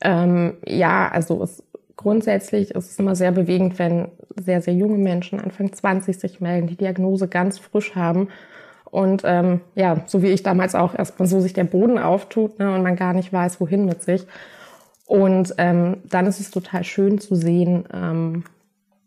Ähm, 0.00 0.58
ja, 0.64 1.08
also 1.08 1.42
es, 1.42 1.64
grundsätzlich 1.98 2.70
ist 2.70 2.92
es 2.92 2.98
immer 2.98 3.14
sehr 3.14 3.32
bewegend, 3.32 3.78
wenn 3.78 4.08
sehr, 4.36 4.62
sehr 4.62 4.72
junge 4.72 4.96
Menschen, 4.96 5.40
Anfang 5.40 5.72
20, 5.72 6.18
sich 6.18 6.40
melden, 6.40 6.68
die 6.68 6.76
Diagnose 6.76 7.28
ganz 7.28 7.58
frisch 7.58 7.94
haben. 7.94 8.28
Und 8.84 9.22
ähm, 9.26 9.60
ja, 9.74 10.04
so 10.06 10.22
wie 10.22 10.28
ich 10.28 10.42
damals 10.42 10.74
auch 10.74 10.94
erstmal 10.94 11.28
so 11.28 11.40
sich 11.40 11.52
der 11.52 11.64
Boden 11.64 11.98
auftut 11.98 12.58
ne, 12.58 12.74
und 12.74 12.82
man 12.82 12.96
gar 12.96 13.12
nicht 13.12 13.32
weiß, 13.32 13.60
wohin 13.60 13.84
mit 13.84 14.02
sich. 14.02 14.26
Und 15.06 15.54
ähm, 15.58 15.98
dann 16.08 16.26
ist 16.26 16.40
es 16.40 16.50
total 16.50 16.84
schön 16.84 17.18
zu 17.18 17.34
sehen, 17.34 17.84
ähm, 17.92 18.44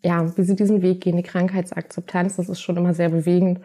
ja, 0.03 0.35
wie 0.35 0.43
sie 0.43 0.55
diesen 0.55 0.81
Weg 0.81 1.01
gehen, 1.01 1.15
die 1.15 1.23
Krankheitsakzeptanz, 1.23 2.35
das 2.35 2.49
ist 2.49 2.61
schon 2.61 2.77
immer 2.77 2.93
sehr 2.93 3.09
bewegend. 3.09 3.61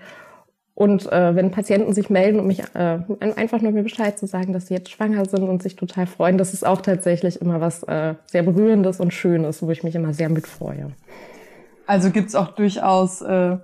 Und 0.76 1.11
äh, 1.11 1.35
wenn 1.35 1.50
Patienten 1.52 1.95
sich 1.95 2.11
melden, 2.11 2.38
um 2.38 2.49
mich 2.49 2.62
äh, 2.75 2.99
einfach 3.35 3.62
nur 3.62 3.73
mir 3.73 3.83
Bescheid 3.83 4.18
zu 4.18 4.26
sagen, 4.26 4.52
dass 4.52 4.66
sie 4.66 4.75
jetzt 4.75 4.90
schwanger 4.90 5.25
sind 5.25 5.49
und 5.49 5.62
sich 5.62 5.75
total 5.75 6.06
freuen, 6.06 6.37
das 6.37 6.52
ist 6.52 6.66
auch 6.66 6.83
tatsächlich 6.83 7.40
immer 7.40 7.62
was 7.62 7.83
äh, 7.85 8.14
sehr 8.26 8.42
Berührendes 8.42 9.00
und 9.00 9.14
Schönes, 9.14 9.62
wo 9.62 9.71
ich 9.71 9.83
mich 9.83 9.95
immer 9.95 10.12
sehr 10.12 10.28
mitfreue. 10.28 10.92
Also 11.87 12.11
gibt's 12.11 12.35
auch 12.35 12.49
durchaus 12.49 13.23
äh, 13.23 13.56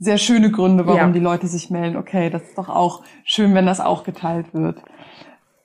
sehr 0.00 0.18
schöne 0.18 0.50
Gründe, 0.50 0.88
warum 0.88 0.98
ja. 0.98 1.10
die 1.10 1.20
Leute 1.20 1.46
sich 1.46 1.70
melden. 1.70 1.96
Okay, 1.96 2.30
das 2.30 2.42
ist 2.42 2.58
doch 2.58 2.68
auch 2.68 3.04
schön, 3.22 3.54
wenn 3.54 3.66
das 3.66 3.78
auch 3.78 4.02
geteilt 4.02 4.52
wird. 4.52 4.82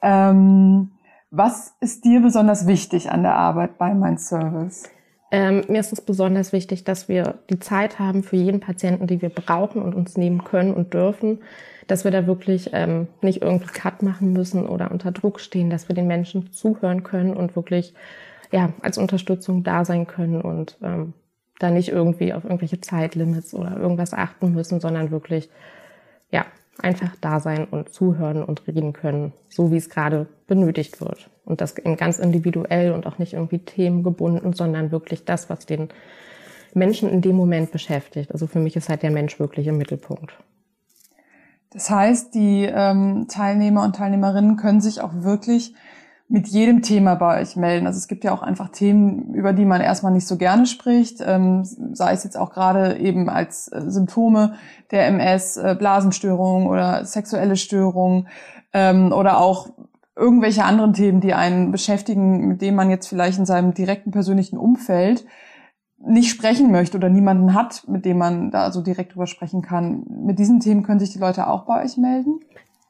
Ähm, 0.04 0.92
was 1.32 1.74
ist 1.80 2.06
dir 2.06 2.22
besonders 2.22 2.68
wichtig 2.68 3.10
an 3.10 3.24
der 3.24 3.34
Arbeit 3.34 3.80
bei 3.80 3.96
Mein 3.96 4.20
Service? 4.20 4.84
Ähm, 5.32 5.64
mir 5.70 5.80
ist 5.80 5.94
es 5.94 6.02
besonders 6.02 6.52
wichtig, 6.52 6.84
dass 6.84 7.08
wir 7.08 7.40
die 7.50 7.60
Zeit 7.60 8.00
haben 8.00 8.22
für 8.22 8.36
jeden 8.36 8.60
Patienten, 8.60 9.08
die 9.08 9.22
wir 9.22 9.30
brauchen 9.30 9.82
und 9.82 9.96
uns 9.96 10.18
nehmen 10.18 10.44
können 10.44 10.74
und 10.74 10.94
dürfen, 10.94 11.40
dass 11.88 12.04
wir 12.04 12.12
da 12.12 12.28
wirklich 12.28 12.72
ähm, 12.74 13.08
nicht 13.22 13.42
irgendwie 13.42 13.68
Cut 13.68 14.04
machen 14.04 14.34
müssen 14.34 14.68
oder 14.68 14.92
unter 14.92 15.12
Druck 15.12 15.40
stehen, 15.40 15.70
dass 15.70 15.88
wir 15.88 15.96
den 15.96 16.08
Menschen 16.08 16.52
zuhören 16.52 17.04
können 17.04 17.36
und 17.36 17.56
wirklich 17.56 17.94
ja 18.52 18.74
als 18.82 18.98
Unterstützung 18.98 19.64
da 19.64 19.86
sein 19.86 20.06
können 20.06 20.42
und 20.42 20.78
ähm, 20.84 21.14
da 21.60 21.72
nicht 21.72 21.90
irgendwie 21.90 22.34
auf 22.34 22.44
irgendwelche 22.44 22.82
Zeitlimits 22.82 23.54
oder 23.54 23.78
irgendwas 23.78 24.14
achten 24.14 24.54
müssen, 24.54 24.82
sondern 24.82 25.12
wirklich 25.12 25.50
ja 26.30 26.46
einfach 26.80 27.16
da 27.22 27.40
sein 27.40 27.66
und 27.66 27.90
zuhören 27.90 28.44
und 28.44 28.68
reden 28.68 28.94
können, 28.94 29.34
so 29.50 29.72
wie 29.72 29.78
es 29.78 29.90
gerade 29.90 30.28
benötigt 30.48 31.02
wird. 31.02 31.30
Und 31.46 31.62
das 31.62 31.76
ganz 31.76 32.20
individuell 32.20 32.94
und 32.94 33.06
auch 33.06 33.18
nicht 33.18 33.34
irgendwie 33.34 33.60
themengebunden, 33.60 34.54
sondern 34.54 34.92
wirklich 34.92 35.26
das, 35.26 35.50
was 35.50 35.66
den 35.66 35.90
Menschen 36.74 37.10
in 37.10 37.22
dem 37.22 37.36
Moment 37.36 37.72
beschäftigt. 37.72 38.32
Also 38.32 38.48
für 38.48 38.60
mich 38.60 38.76
ist 38.76 38.90
halt 38.90 39.04
der 39.04 39.12
Mensch 39.12 39.40
wirklich 39.40 39.68
im 39.68 39.78
Mittelpunkt. 39.78 40.34
Das 41.72 41.90
heißt, 41.90 42.36
die 42.36 42.64
ähm, 42.66 43.28
Teilnehmer 43.30 43.84
und 43.84 43.96
Teilnehmerinnen 43.96 44.58
können 44.58 44.82
sich 44.82 45.02
auch 45.02 45.14
wirklich 45.14 45.74
mit 46.32 46.48
jedem 46.48 46.82
Thema 46.82 47.16
bei 47.16 47.42
euch 47.42 47.58
melden. 47.58 47.86
Also 47.86 47.98
es 47.98 48.08
gibt 48.08 48.24
ja 48.24 48.32
auch 48.32 48.42
einfach 48.42 48.70
Themen, 48.70 49.34
über 49.34 49.52
die 49.52 49.66
man 49.66 49.82
erstmal 49.82 50.14
nicht 50.14 50.26
so 50.26 50.38
gerne 50.38 50.66
spricht, 50.66 51.20
ähm, 51.20 51.66
sei 51.66 52.14
es 52.14 52.24
jetzt 52.24 52.38
auch 52.38 52.52
gerade 52.52 52.98
eben 53.00 53.30
als 53.30 53.68
äh, 53.68 53.82
Symptome 53.88 54.54
der 54.92 55.08
MS, 55.08 55.58
äh, 55.58 55.76
Blasenstörungen 55.78 56.68
oder 56.70 57.04
sexuelle 57.04 57.58
Störungen 57.58 58.30
ähm, 58.72 59.12
oder 59.12 59.40
auch 59.40 59.72
irgendwelche 60.16 60.64
anderen 60.64 60.94
Themen, 60.94 61.20
die 61.20 61.34
einen 61.34 61.74
beschäftigen, 61.74 62.48
mit 62.48 62.62
denen 62.62 62.78
man 62.78 62.90
jetzt 62.90 63.08
vielleicht 63.08 63.38
in 63.38 63.46
seinem 63.46 63.74
direkten 63.74 64.12
persönlichen 64.12 64.58
Umfeld 64.58 65.26
nicht 65.98 66.30
sprechen 66.30 66.72
möchte 66.72 66.96
oder 66.96 67.10
niemanden 67.10 67.54
hat, 67.54 67.84
mit 67.90 68.06
dem 68.06 68.18
man 68.18 68.52
da 68.52 68.72
so 68.72 68.82
direkt 68.82 69.16
drüber 69.16 69.28
sprechen 69.28 69.62
kann. 69.62 70.06
Mit 70.08 70.40
diesen 70.40 70.62
Themen 70.62 70.84
können 70.84 71.02
sich 71.02 71.12
die 71.12 71.20
Leute 71.20 71.48
auch 71.48 71.66
bei 71.66 71.84
euch 71.84 71.98
melden? 71.98 72.40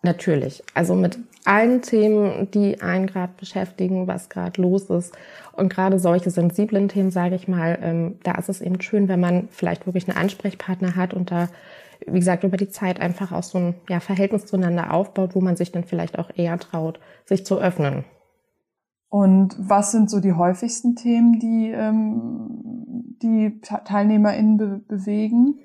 Natürlich. 0.04 0.64
Also 0.74 0.96
mit 0.96 1.20
allen 1.46 1.82
Themen, 1.82 2.50
die 2.52 2.82
einen 2.82 3.08
gerade 3.08 3.34
beschäftigen, 3.38 4.08
was 4.08 4.30
gerade 4.30 4.62
los 4.62 4.90
ist. 4.90 5.16
Und 5.54 5.70
gerade 5.72 6.00
solche 6.00 6.32
sensiblen 6.32 6.88
Themen, 6.88 7.12
sage 7.12 7.36
ich 7.36 7.48
mal, 7.48 7.78
ähm, 7.82 8.20
da 8.24 8.34
ist 8.36 8.50
es 8.50 8.62
eben 8.62 8.82
schön, 8.82 9.08
wenn 9.08 9.20
man 9.20 9.48
vielleicht 9.50 9.86
wirklich 9.86 10.08
einen 10.08 10.18
Ansprechpartner 10.18 10.96
hat 10.96 11.14
und 11.14 11.30
da, 11.32 11.50
wie 12.08 12.20
gesagt, 12.20 12.44
über 12.44 12.58
die 12.58 12.70
Zeit 12.70 13.00
einfach 13.00 13.32
auch 13.32 13.44
so 13.44 13.58
ein 13.58 13.76
ja, 13.90 14.00
Verhältnis 14.00 14.46
zueinander 14.46 14.92
aufbaut, 14.94 15.36
wo 15.36 15.42
man 15.42 15.56
sich 15.56 15.72
dann 15.72 15.84
vielleicht 15.84 16.18
auch 16.18 16.32
eher 16.36 16.58
traut, 16.58 17.00
sich 17.26 17.46
zu 17.46 17.60
öffnen. 17.60 18.06
Und 19.10 19.56
was 19.60 19.92
sind 19.92 20.10
so 20.10 20.20
die 20.20 20.34
häufigsten 20.34 20.96
Themen, 20.96 21.38
die 21.40 21.72
ähm, 21.72 23.18
die 23.22 23.60
TeilnehmerInnen 23.62 24.58
be 24.58 24.82
bewegen? 24.88 25.60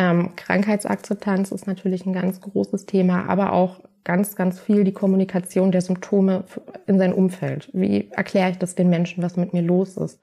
Ähm, 0.00 0.30
Krankheitsakzeptanz 0.34 1.52
ist 1.52 1.66
natürlich 1.66 2.06
ein 2.06 2.14
ganz 2.14 2.40
großes 2.40 2.86
Thema, 2.86 3.28
aber 3.28 3.52
auch 3.52 3.80
ganz, 4.02 4.34
ganz 4.34 4.58
viel 4.58 4.82
die 4.82 4.94
Kommunikation 4.94 5.72
der 5.72 5.82
Symptome 5.82 6.44
in 6.86 6.98
sein 6.98 7.12
Umfeld. 7.12 7.68
Wie 7.74 8.10
erkläre 8.10 8.50
ich 8.50 8.56
das 8.56 8.74
den 8.74 8.88
Menschen, 8.88 9.22
was 9.22 9.36
mit 9.36 9.52
mir 9.52 9.60
los 9.60 9.98
ist? 9.98 10.18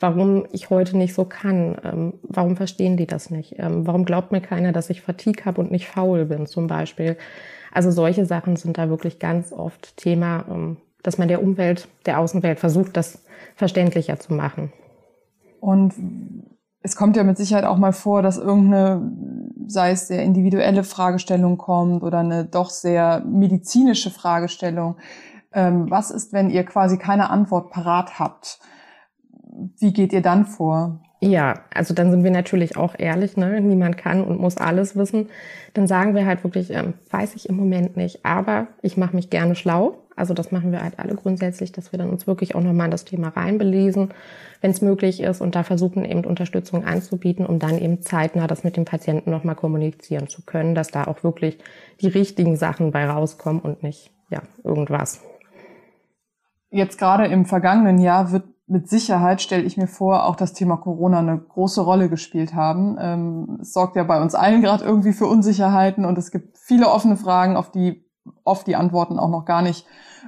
Warum 0.00 0.46
ich 0.50 0.70
heute 0.70 0.96
nicht 0.96 1.14
so 1.14 1.24
kann? 1.24 1.76
Ähm, 1.84 2.14
warum 2.24 2.56
verstehen 2.56 2.96
die 2.96 3.06
das 3.06 3.30
nicht? 3.30 3.54
Ähm, 3.58 3.86
warum 3.86 4.04
glaubt 4.04 4.32
mir 4.32 4.40
keiner, 4.40 4.72
dass 4.72 4.90
ich 4.90 5.02
Fatigue 5.02 5.44
habe 5.44 5.60
und 5.60 5.70
nicht 5.70 5.86
faul 5.86 6.24
bin 6.24 6.46
zum 6.46 6.66
Beispiel? 6.66 7.16
Also 7.70 7.92
solche 7.92 8.26
Sachen 8.26 8.56
sind 8.56 8.76
da 8.76 8.88
wirklich 8.88 9.20
ganz 9.20 9.52
oft 9.52 9.96
Thema, 9.96 10.46
ähm, 10.50 10.78
dass 11.04 11.16
man 11.16 11.28
der 11.28 11.44
Umwelt, 11.44 11.86
der 12.06 12.18
Außenwelt 12.18 12.58
versucht, 12.58 12.96
das 12.96 13.24
verständlicher 13.54 14.18
zu 14.18 14.34
machen. 14.34 14.72
Und 15.60 15.94
es 16.82 16.96
kommt 16.96 17.16
ja 17.16 17.24
mit 17.24 17.36
Sicherheit 17.36 17.64
auch 17.64 17.76
mal 17.76 17.92
vor, 17.92 18.22
dass 18.22 18.38
irgendeine, 18.38 19.12
sei 19.66 19.92
es 19.92 20.08
sehr 20.08 20.22
individuelle 20.22 20.84
Fragestellung 20.84 21.58
kommt 21.58 22.02
oder 22.02 22.18
eine 22.18 22.44
doch 22.44 22.70
sehr 22.70 23.22
medizinische 23.24 24.10
Fragestellung. 24.10 24.96
Ähm, 25.52 25.90
was 25.90 26.10
ist, 26.10 26.32
wenn 26.32 26.50
ihr 26.50 26.64
quasi 26.64 26.98
keine 26.98 27.30
Antwort 27.30 27.70
parat 27.70 28.18
habt? 28.18 28.58
Wie 29.78 29.92
geht 29.92 30.12
ihr 30.12 30.22
dann 30.22 30.46
vor? 30.46 31.00
Ja, 31.20 31.60
also 31.72 31.94
dann 31.94 32.10
sind 32.10 32.24
wir 32.24 32.32
natürlich 32.32 32.76
auch 32.76 32.94
ehrlich, 32.98 33.36
ne? 33.36 33.60
Niemand 33.60 33.96
kann 33.96 34.24
und 34.24 34.40
muss 34.40 34.56
alles 34.56 34.96
wissen. 34.96 35.28
Dann 35.74 35.86
sagen 35.86 36.16
wir 36.16 36.26
halt 36.26 36.42
wirklich, 36.42 36.70
ähm, 36.70 36.94
weiß 37.10 37.36
ich 37.36 37.48
im 37.48 37.56
Moment 37.56 37.96
nicht, 37.96 38.24
aber 38.24 38.66
ich 38.80 38.96
mache 38.96 39.14
mich 39.14 39.30
gerne 39.30 39.54
schlau. 39.54 40.01
Also 40.16 40.34
das 40.34 40.52
machen 40.52 40.72
wir 40.72 40.82
halt 40.82 40.98
alle 40.98 41.14
grundsätzlich, 41.14 41.72
dass 41.72 41.92
wir 41.92 41.98
dann 41.98 42.10
uns 42.10 42.26
wirklich 42.26 42.54
auch 42.54 42.60
nochmal 42.60 42.86
in 42.86 42.90
das 42.90 43.04
Thema 43.04 43.28
reinbelesen, 43.28 44.10
wenn 44.60 44.70
es 44.70 44.80
möglich 44.80 45.20
ist 45.22 45.40
und 45.40 45.54
da 45.54 45.62
versuchen 45.62 46.04
eben 46.04 46.24
Unterstützung 46.24 46.84
anzubieten, 46.84 47.46
um 47.46 47.58
dann 47.58 47.78
eben 47.78 48.02
zeitnah 48.02 48.46
das 48.46 48.64
mit 48.64 48.76
dem 48.76 48.84
Patienten 48.84 49.30
nochmal 49.30 49.54
kommunizieren 49.54 50.28
zu 50.28 50.42
können, 50.42 50.74
dass 50.74 50.88
da 50.88 51.04
auch 51.04 51.24
wirklich 51.24 51.58
die 52.00 52.08
richtigen 52.08 52.56
Sachen 52.56 52.90
bei 52.90 53.06
rauskommen 53.06 53.60
und 53.60 53.82
nicht, 53.82 54.10
ja, 54.30 54.42
irgendwas. 54.64 55.20
Jetzt 56.70 56.98
gerade 56.98 57.26
im 57.26 57.44
vergangenen 57.44 57.98
Jahr 57.98 58.32
wird 58.32 58.44
mit 58.66 58.88
Sicherheit, 58.88 59.42
stelle 59.42 59.64
ich 59.64 59.76
mir 59.76 59.86
vor, 59.86 60.24
auch 60.24 60.36
das 60.36 60.54
Thema 60.54 60.76
Corona 60.76 61.18
eine 61.18 61.38
große 61.38 61.82
Rolle 61.82 62.08
gespielt 62.08 62.54
haben. 62.54 62.96
Ähm, 62.98 63.58
es 63.60 63.72
sorgt 63.72 63.96
ja 63.96 64.04
bei 64.04 64.20
uns 64.22 64.34
allen 64.34 64.62
gerade 64.62 64.84
irgendwie 64.84 65.12
für 65.12 65.26
Unsicherheiten 65.26 66.04
und 66.04 66.16
es 66.16 66.30
gibt 66.30 66.56
viele 66.58 66.88
offene 66.88 67.16
Fragen, 67.16 67.56
auf 67.56 67.70
die 67.70 68.04
oft 68.44 68.66
die 68.66 68.76
Antworten 68.76 69.18
auch 69.18 69.30
noch 69.30 69.44
gar 69.44 69.62
nicht 69.62 69.86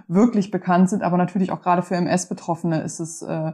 wirklich 0.09 0.51
bekannt 0.51 0.91
sind. 0.91 1.03
Aber 1.03 1.17
natürlich 1.17 1.53
auch 1.53 1.63
gerade 1.63 1.83
für 1.83 1.95
MS-Betroffene 1.97 2.83
ist 2.83 3.01
es 3.01 3.23
äh, 3.23 3.53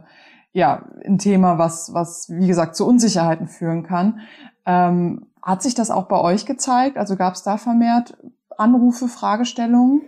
ja 0.53 0.85
ein 1.05 1.17
Thema, 1.17 1.57
was, 1.57 1.93
was 1.93 2.29
wie 2.29 2.47
gesagt 2.47 2.75
zu 2.75 2.87
Unsicherheiten 2.87 3.47
führen 3.47 3.83
kann. 3.83 4.19
Ähm, 4.65 5.27
hat 5.41 5.63
sich 5.63 5.73
das 5.73 5.91
auch 5.91 6.05
bei 6.05 6.19
euch 6.19 6.45
gezeigt? 6.45 6.97
Also 6.97 7.15
gab 7.15 7.33
es 7.33 7.43
da 7.43 7.57
vermehrt 7.57 8.17
Anrufe, 8.57 9.07
Fragestellungen? 9.07 10.01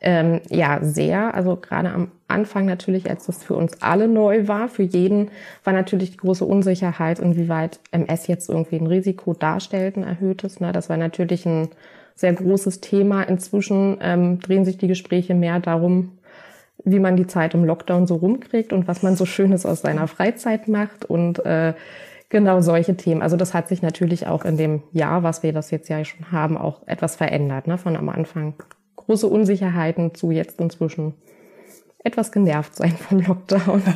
Ähm, 0.00 0.40
ja, 0.50 0.78
sehr. 0.82 1.34
Also 1.34 1.56
gerade 1.56 1.90
am 1.90 2.12
Anfang 2.28 2.66
natürlich, 2.66 3.08
als 3.08 3.26
das 3.26 3.42
für 3.42 3.54
uns 3.54 3.82
alle 3.82 4.08
neu 4.08 4.46
war, 4.46 4.68
für 4.68 4.82
jeden 4.82 5.30
war 5.64 5.72
natürlich 5.72 6.12
die 6.12 6.16
große 6.18 6.44
Unsicherheit, 6.44 7.18
inwieweit 7.18 7.80
MS 7.92 8.26
jetzt 8.26 8.48
irgendwie 8.48 8.76
ein 8.76 8.86
Risiko 8.86 9.32
darstellt, 9.32 9.96
ein 9.96 10.02
erhöhtes. 10.02 10.60
Ne? 10.60 10.72
Das 10.72 10.88
war 10.88 10.96
natürlich 10.96 11.46
ein 11.46 11.68
sehr 12.16 12.32
großes 12.32 12.80
Thema. 12.80 13.22
Inzwischen 13.22 13.98
ähm, 14.00 14.40
drehen 14.40 14.64
sich 14.64 14.78
die 14.78 14.88
Gespräche 14.88 15.34
mehr 15.34 15.60
darum, 15.60 16.18
wie 16.84 16.98
man 16.98 17.16
die 17.16 17.26
Zeit 17.26 17.54
im 17.54 17.64
Lockdown 17.64 18.06
so 18.06 18.16
rumkriegt 18.16 18.72
und 18.72 18.88
was 18.88 19.02
man 19.02 19.16
so 19.16 19.26
Schönes 19.26 19.64
aus 19.64 19.82
seiner 19.82 20.08
Freizeit 20.08 20.66
macht 20.66 21.04
und 21.04 21.44
äh, 21.44 21.74
genau 22.28 22.60
solche 22.60 22.96
Themen. 22.96 23.22
Also 23.22 23.36
das 23.36 23.54
hat 23.54 23.68
sich 23.68 23.82
natürlich 23.82 24.26
auch 24.26 24.44
in 24.44 24.56
dem 24.56 24.82
Jahr, 24.92 25.22
was 25.22 25.42
wir 25.42 25.52
das 25.52 25.70
jetzt 25.70 25.88
ja 25.88 26.04
schon 26.04 26.32
haben, 26.32 26.56
auch 26.56 26.86
etwas 26.86 27.16
verändert. 27.16 27.66
Ne? 27.66 27.78
Von 27.78 27.96
am 27.96 28.08
Anfang 28.08 28.54
große 28.96 29.26
Unsicherheiten 29.26 30.14
zu 30.14 30.30
jetzt 30.30 30.60
inzwischen 30.60 31.14
etwas 32.02 32.32
genervt 32.32 32.74
sein 32.74 32.96
vom 32.96 33.20
Lockdown. 33.20 33.82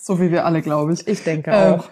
So 0.00 0.18
wie 0.20 0.30
wir 0.30 0.46
alle, 0.46 0.62
glaube 0.62 0.94
ich. 0.94 1.06
Ich 1.06 1.22
denke 1.22 1.50
ähm, 1.50 1.74
auch. 1.74 1.90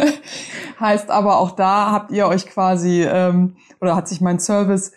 heißt 0.80 1.10
aber 1.10 1.38
auch 1.40 1.50
da 1.50 1.90
habt 1.90 2.12
ihr 2.12 2.28
euch 2.28 2.46
quasi, 2.46 3.02
ähm, 3.02 3.56
oder 3.80 3.96
hat 3.96 4.08
sich 4.08 4.20
mein 4.20 4.38
Service, 4.38 4.92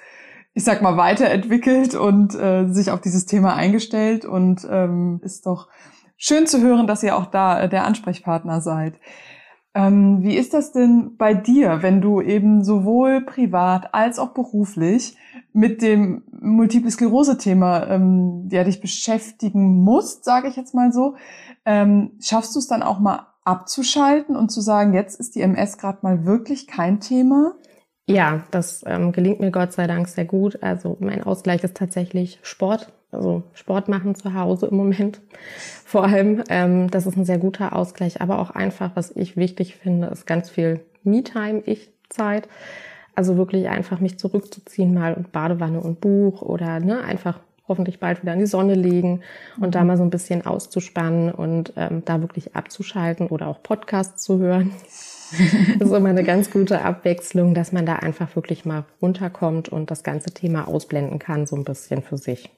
ich 0.54 0.64
sag 0.64 0.82
mal, 0.82 0.98
weiterentwickelt 0.98 1.96
und 1.96 2.36
äh, 2.36 2.68
sich 2.68 2.92
auf 2.92 3.02
dieses 3.02 3.26
Thema 3.26 3.56
eingestellt 3.56 4.26
und 4.26 4.68
ähm, 4.70 5.20
ist 5.24 5.46
doch 5.46 5.68
schön 6.18 6.48
zu 6.48 6.62
hören, 6.62 6.88
dass 6.88 7.04
ihr 7.04 7.18
auch 7.18 7.26
da 7.26 7.62
äh, 7.62 7.70
der 7.70 7.86
Ansprechpartner 7.86 8.62
seid. 8.62 9.00
Ähm, 9.76 10.22
wie 10.22 10.36
ist 10.36 10.54
das 10.54 10.72
denn 10.72 11.18
bei 11.18 11.34
dir, 11.34 11.82
wenn 11.82 12.00
du 12.00 12.22
eben 12.22 12.64
sowohl 12.64 13.22
privat 13.22 13.94
als 13.96 14.20
auch 14.20 14.30
beruflich 14.30 15.18
mit 15.52 15.82
dem 15.82 16.24
Multiple 16.32 16.92
Sklerose-Thema 16.92 17.88
ähm, 17.88 18.50
ja, 18.52 18.64
dich 18.64 18.82
beschäftigen 18.82 19.84
musst, 19.84 20.26
sage 20.26 20.48
ich 20.48 20.56
jetzt 20.56 20.76
mal 20.76 20.94
so? 20.94 21.16
Ähm, 21.66 22.12
schaffst 22.22 22.54
du 22.54 22.60
es 22.60 22.68
dann 22.68 22.84
auch 22.84 23.00
mal 23.00 23.28
abzuschalten 23.46 24.36
und 24.36 24.52
zu 24.52 24.62
sagen, 24.62 24.94
jetzt 24.94 25.20
ist 25.20 25.36
die 25.36 25.42
MS 25.42 25.80
gerade 25.80 26.00
mal 26.04 26.24
wirklich 26.26 26.68
kein 26.68 27.00
Thema? 27.00 27.54
Ja, 28.08 28.44
das 28.52 28.84
ähm, 28.86 29.14
gelingt 29.14 29.40
mir 29.40 29.52
Gott 29.52 29.72
sei 29.72 29.88
Dank 29.88 30.08
sehr 30.10 30.26
gut. 30.26 30.62
Also 30.62 30.98
mein 31.00 31.24
Ausgleich 31.24 31.64
ist 31.64 31.78
tatsächlich 31.78 32.40
Sport, 32.44 32.92
also 33.12 33.44
Sport 33.54 33.88
machen 33.88 34.16
zu 34.16 34.34
Hause 34.34 34.68
im 34.68 34.76
Moment. 34.76 35.22
Vor 35.86 36.04
allem, 36.04 36.44
ähm, 36.50 36.90
das 36.90 37.06
ist 37.06 37.16
ein 37.16 37.26
sehr 37.26 37.38
guter 37.38 37.76
Ausgleich, 37.76 38.20
aber 38.22 38.40
auch 38.40 38.52
einfach, 38.52 38.92
was 38.96 39.12
ich 39.16 39.38
wichtig 39.38 39.76
finde, 39.76 40.08
ist 40.08 40.28
ganz 40.28 40.50
viel 40.50 40.82
Me-Time, 41.04 41.62
Ich-Zeit. 41.66 42.50
Also 43.16 43.38
wirklich 43.38 43.70
einfach 43.70 44.00
mich 44.00 44.18
zurückzuziehen 44.18 44.94
mal 44.94 45.14
und 45.14 45.32
Badewanne 45.32 45.80
und 45.80 46.02
Buch 46.02 46.42
oder 46.42 46.80
ne, 46.80 47.04
einfach 47.04 47.40
hoffentlich 47.68 48.00
bald 48.00 48.22
wieder 48.22 48.34
in 48.34 48.40
die 48.40 48.48
Sonne 48.48 48.74
legen 48.74 49.22
und 49.58 49.68
mhm. 49.68 49.72
da 49.72 49.84
mal 49.84 49.98
so 49.98 50.04
ein 50.04 50.10
bisschen 50.10 50.46
auszuspannen 50.46 51.32
und 51.32 51.74
ähm, 51.78 52.04
da 52.04 52.22
wirklich 52.22 52.56
abzuschalten 52.56 53.28
oder 53.28 53.48
auch 53.48 53.64
Podcasts 53.64 54.24
zu 54.24 54.40
hören. 54.40 54.72
das 55.80 55.90
ist 55.90 55.96
immer 55.96 56.10
eine 56.10 56.24
ganz 56.24 56.52
gute 56.52 56.82
Abwechslung, 56.82 57.54
dass 57.54 57.72
man 57.72 57.86
da 57.86 57.96
einfach 57.96 58.36
wirklich 58.36 58.66
mal 58.66 58.86
runterkommt 59.02 59.70
und 59.70 59.92
das 59.92 60.04
ganze 60.04 60.32
Thema 60.32 60.68
ausblenden 60.68 61.20
kann, 61.20 61.46
so 61.46 61.56
ein 61.56 61.64
bisschen 61.64 62.02
für 62.02 62.18
sich. 62.18 62.50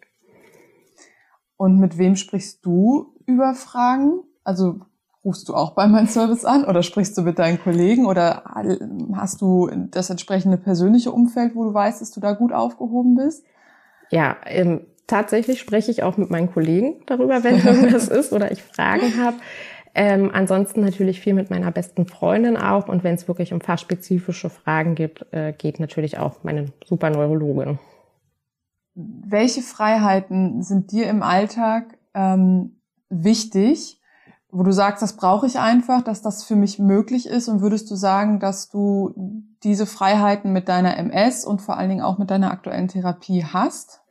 Und 1.58 1.80
mit 1.80 1.98
wem 1.98 2.16
sprichst 2.16 2.66
du 2.66 3.16
über 3.26 3.54
Fragen? 3.54 4.24
Also 4.44 4.80
rufst 5.24 5.50
du 5.50 5.56
auch 5.56 5.74
bei 5.74 5.88
meinem 5.88 6.08
Service 6.08 6.46
an 6.46 6.66
oder 6.66 6.84
sprichst 6.84 7.18
du 7.18 7.24
mit 7.24 7.40
deinen 7.40 7.60
Kollegen 7.60 8.06
oder 8.06 8.44
hast 9.16 9.42
du 9.42 9.70
das 9.90 10.10
entsprechende 10.10 10.58
persönliche 10.58 11.12
Umfeld, 11.12 11.56
wo 11.56 11.64
du 11.64 11.74
weißt, 11.74 12.02
dass 12.02 12.12
du 12.12 12.20
da 12.20 12.34
gut 12.34 12.54
aufgehoben 12.54 13.16
bist? 13.16 13.44
Ja, 14.12 14.38
ähm, 14.46 14.86
tatsächlich 15.08 15.60
spreche 15.60 15.90
ich 15.90 16.04
auch 16.04 16.18
mit 16.18 16.30
meinen 16.30 16.52
Kollegen 16.52 17.02
darüber, 17.08 17.44
wenn 17.44 17.58
irgendwas 17.58 18.08
ist 18.10 18.34
oder 18.34 18.52
ich 18.52 18.62
Fragen 18.62 19.24
habe. 19.24 19.38
Ähm, 19.98 20.30
ansonsten 20.34 20.82
natürlich 20.82 21.22
viel 21.22 21.34
mit 21.34 21.50
meiner 21.50 21.72
besten 21.72 22.06
Freundin 22.06 22.58
auch. 22.58 22.90
Und 22.90 23.06
wenn 23.06 23.16
es 23.16 23.30
wirklich 23.30 23.54
um 23.54 23.62
fachspezifische 23.62 24.50
Fragen 24.50 24.94
gibt, 24.94 25.26
äh, 25.32 25.54
geht 25.54 25.80
natürlich 25.80 26.18
auch 26.18 26.44
meine 26.44 26.66
super 26.86 27.10
Neurologin. 27.10 27.80
Welche 28.94 29.62
Freiheiten 29.62 30.62
sind 30.62 30.92
dir 30.92 31.10
im 31.10 31.24
Alltag 31.24 31.98
ähm, 32.14 32.76
wichtig, 33.10 34.02
wo 34.52 34.64
du 34.64 34.72
sagst, 34.72 35.02
das 35.02 35.16
brauche 35.16 35.48
ich 35.48 35.60
einfach, 35.60 36.02
dass 36.02 36.22
das 36.22 36.44
für 36.44 36.58
mich 36.58 36.78
möglich 36.78 37.26
ist? 37.26 37.48
Und 37.48 37.62
würdest 37.62 37.90
du 37.90 37.96
sagen, 37.96 38.42
dass 38.42 38.70
du 38.70 39.14
diese 39.64 39.86
Freiheiten 39.86 40.52
mit 40.52 40.68
deiner 40.68 40.98
MS 40.98 41.46
und 41.46 41.62
vor 41.62 41.78
allen 41.78 41.90
Dingen 41.90 42.04
auch 42.04 42.18
mit 42.18 42.32
deiner 42.32 42.52
aktuellen 42.52 42.90
Therapie 42.90 43.46
hast? 43.46 44.02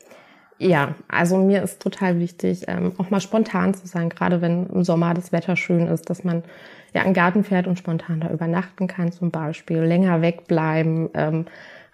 Ja, 0.58 0.94
also 1.08 1.36
mir 1.36 1.62
ist 1.62 1.82
total 1.82 2.20
wichtig, 2.20 2.64
ähm, 2.68 2.92
auch 2.98 3.10
mal 3.10 3.20
spontan 3.20 3.74
zu 3.74 3.88
sein, 3.88 4.08
gerade 4.08 4.40
wenn 4.40 4.66
im 4.68 4.84
Sommer 4.84 5.12
das 5.12 5.32
Wetter 5.32 5.56
schön 5.56 5.88
ist, 5.88 6.08
dass 6.10 6.22
man 6.22 6.44
ja 6.92 7.00
in 7.02 7.08
den 7.08 7.14
Garten 7.14 7.42
fährt 7.42 7.66
und 7.66 7.78
spontan 7.78 8.20
da 8.20 8.30
übernachten 8.30 8.86
kann 8.86 9.10
zum 9.10 9.30
Beispiel, 9.32 9.78
länger 9.78 10.22
wegbleiben, 10.22 11.10
ähm, 11.14 11.46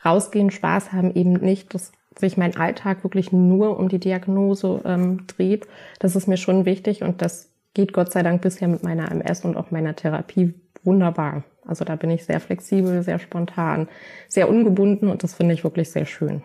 rausgehen, 0.05 0.51
Spaß 0.51 0.93
haben, 0.93 1.15
eben 1.15 1.33
nicht, 1.35 1.73
dass 1.75 1.93
sich 2.19 2.37
mein 2.37 2.57
Alltag 2.57 3.03
wirklich 3.03 3.33
nur 3.33 3.79
um 3.79 3.89
die 3.89 3.99
Diagnose 3.99 4.83
ähm, 4.85 5.27
dreht. 5.27 5.67
Das 5.99 6.15
ist 6.15 6.29
mir 6.29 6.37
schon 6.37 6.67
wichtig 6.67 7.03
und 7.03 7.23
das 7.23 7.51
geht 7.73 7.93
Gott 7.95 8.13
sei 8.13 8.23
Dank 8.23 8.43
bisher 8.43 8.69
mit 8.69 8.83
meiner 8.83 9.11
MS 9.11 9.45
und 9.45 9.57
auch 9.57 9.71
meiner 9.71 9.97
Therapie 9.97 10.55
wunderbar. 10.85 11.45
Also 11.67 11.85
da 11.85 11.97
bin 11.97 12.11
ich 12.11 12.25
sehr 12.25 12.41
flexibel, 12.41 13.03
sehr 13.03 13.19
spontan, 13.19 13.89
sehr 14.29 14.49
ungebunden 14.51 15.09
und 15.09 15.23
das 15.23 15.35
finde 15.35 15.55
ich 15.55 15.65
wirklich 15.65 15.91
sehr 15.91 16.07
schön. 16.07 16.43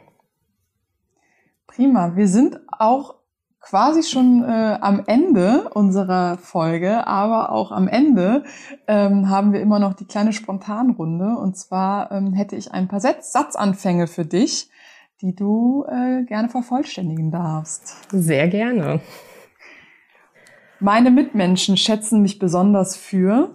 Prima. 1.76 2.16
Wir 2.16 2.30
sind 2.30 2.62
auch 2.72 3.16
quasi 3.60 4.04
schon 4.04 4.44
äh, 4.44 4.78
am 4.80 5.04
Ende 5.08 5.70
unserer 5.74 6.38
Folge, 6.38 7.06
aber 7.06 7.52
auch 7.52 7.74
am 7.74 7.90
Ende 7.90 8.46
ähm, 8.88 9.30
haben 9.30 9.52
wir 9.52 9.60
immer 9.60 9.80
noch 9.80 9.94
die 9.94 10.06
kleine 10.06 10.32
Spontanrunde. 10.32 11.36
Und 11.38 11.58
zwar 11.58 12.14
ähm, 12.14 12.32
hätte 12.32 12.56
ich 12.56 12.72
ein 12.72 12.88
paar 12.88 13.02
Satz 13.02 13.34
Satzanfänge 13.34 14.08
für 14.08 14.24
dich, 14.24 14.70
die 15.22 15.36
du 15.36 15.84
äh, 15.90 16.24
gerne 16.24 16.48
vervollständigen 16.48 17.30
darfst. 17.30 18.10
Sehr 18.10 18.48
gerne. 18.48 19.02
Meine 20.80 21.12
Mitmenschen 21.12 21.76
schätzen 21.76 22.22
mich 22.22 22.40
besonders 22.40 22.96
für 22.96 23.54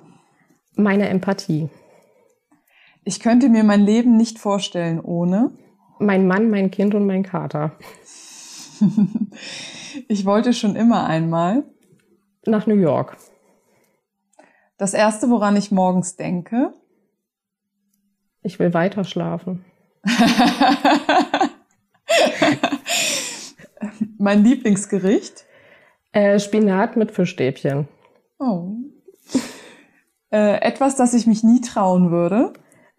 meine 0.75 1.09
Empathie. 1.09 1.71
Ich 3.03 3.21
könnte 3.21 3.49
mir 3.49 3.65
mein 3.65 3.81
Leben 3.81 4.19
nicht 4.19 4.39
vorstellen 4.39 5.01
ohne 5.01 5.53
mein 6.01 6.27
Mann, 6.27 6.51
mein 6.51 6.71
Kind 6.71 6.95
und 6.95 7.07
mein 7.07 7.23
Kater. 7.23 7.73
ich 10.09 10.25
wollte 10.25 10.53
schon 10.53 10.77
immer 10.77 11.07
einmal 11.07 11.65
nach 12.47 12.67
New 12.67 12.75
York. 12.75 13.17
Das 14.79 14.95
erste, 14.95 15.29
woran 15.31 15.57
ich 15.57 15.71
morgens 15.71 16.17
denke. 16.17 16.73
Ich 18.43 18.59
will 18.59 18.73
weiter 18.73 19.05
schlafen. 19.05 19.65
mein 24.19 24.45
Lieblingsgericht. 24.45 25.45
Äh, 26.13 26.39
Spinat 26.41 26.97
mit 26.97 27.11
Fischstäbchen. 27.13 27.89
Oh. 28.39 28.73
Äh, 30.33 30.61
etwas, 30.61 30.97
das 30.97 31.15
ich 31.15 31.27
mich 31.27 31.43
nie 31.45 31.61
trauen 31.61 32.11
würde. 32.11 32.53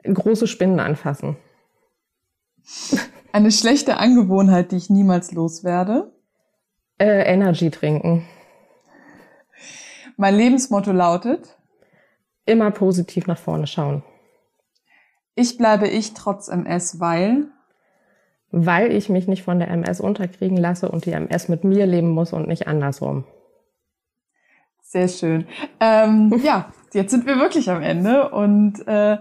Große 0.04 0.48
Spinnen 0.48 0.80
anfassen. 0.80 1.38
Eine 3.34 3.52
schlechte 3.52 3.98
Angewohnheit, 3.98 4.72
die 4.72 4.78
ich 4.78 4.90
niemals 4.90 5.32
loswerde. 5.32 6.12
Äh, 6.98 7.24
Energy 7.34 7.72
trinken. 7.72 8.28
Mein 10.18 10.36
Lebensmotto 10.36 10.92
lautet. 10.92 11.58
Immer 12.46 12.72
positiv 12.72 13.28
nach 13.28 13.38
vorne 13.38 13.68
schauen. 13.68 14.04
Ich 15.36 15.58
bleibe 15.58 15.88
ich 15.88 16.14
trotz 16.14 16.50
MS, 16.50 17.00
weil. 17.00 17.48
Weil 18.52 18.92
ich 18.92 19.08
mich 19.08 19.28
nicht 19.28 19.44
von 19.44 19.60
der 19.60 19.70
MS 19.70 20.02
unterkriegen 20.02 20.58
lasse 20.58 20.90
und 20.90 21.06
die 21.06 21.14
MS 21.14 21.48
mit 21.48 21.64
mir 21.64 21.86
leben 21.86 22.10
muss 22.10 22.34
und 22.34 22.50
nicht 22.50 22.68
andersrum. 22.68 23.24
Sehr 24.82 25.08
schön. 25.08 25.48
Ähm, 25.80 26.38
ja, 26.44 26.74
jetzt 26.92 27.12
sind 27.12 27.26
wir 27.26 27.38
wirklich 27.38 27.70
am 27.70 27.82
Ende 27.82 28.30
und 28.30 28.86
äh, 28.88 29.20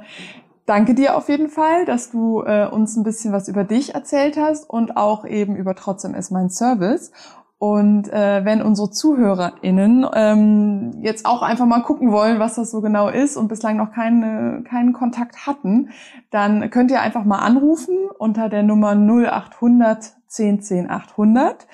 danke 0.70 0.94
dir 0.94 1.16
auf 1.16 1.28
jeden 1.28 1.48
Fall, 1.48 1.84
dass 1.84 2.12
du 2.12 2.42
äh, 2.42 2.68
uns 2.68 2.96
ein 2.96 3.02
bisschen 3.02 3.32
was 3.32 3.48
über 3.48 3.64
dich 3.64 3.96
erzählt 3.96 4.36
hast 4.36 4.70
und 4.70 4.96
auch 4.96 5.24
eben 5.24 5.56
über 5.56 5.74
Trotzdem 5.74 6.14
ist 6.14 6.30
mein 6.30 6.48
Service. 6.48 7.10
Und 7.58 8.10
äh, 8.10 8.44
wenn 8.44 8.62
unsere 8.62 8.90
ZuhörerInnen 8.90 10.06
ähm, 10.14 10.92
jetzt 11.02 11.26
auch 11.26 11.42
einfach 11.42 11.66
mal 11.66 11.82
gucken 11.82 12.12
wollen, 12.12 12.38
was 12.38 12.54
das 12.54 12.70
so 12.70 12.80
genau 12.80 13.08
ist 13.08 13.36
und 13.36 13.48
bislang 13.48 13.76
noch 13.76 13.92
keine, 13.92 14.62
keinen 14.62 14.92
Kontakt 14.92 15.44
hatten, 15.46 15.90
dann 16.30 16.70
könnt 16.70 16.92
ihr 16.92 17.00
einfach 17.00 17.24
mal 17.24 17.40
anrufen 17.40 17.98
unter 18.18 18.48
der 18.48 18.62
Nummer 18.62 18.92
0800 18.94 20.19
10 20.30 20.62
10 20.62 20.88
800. 20.88 21.66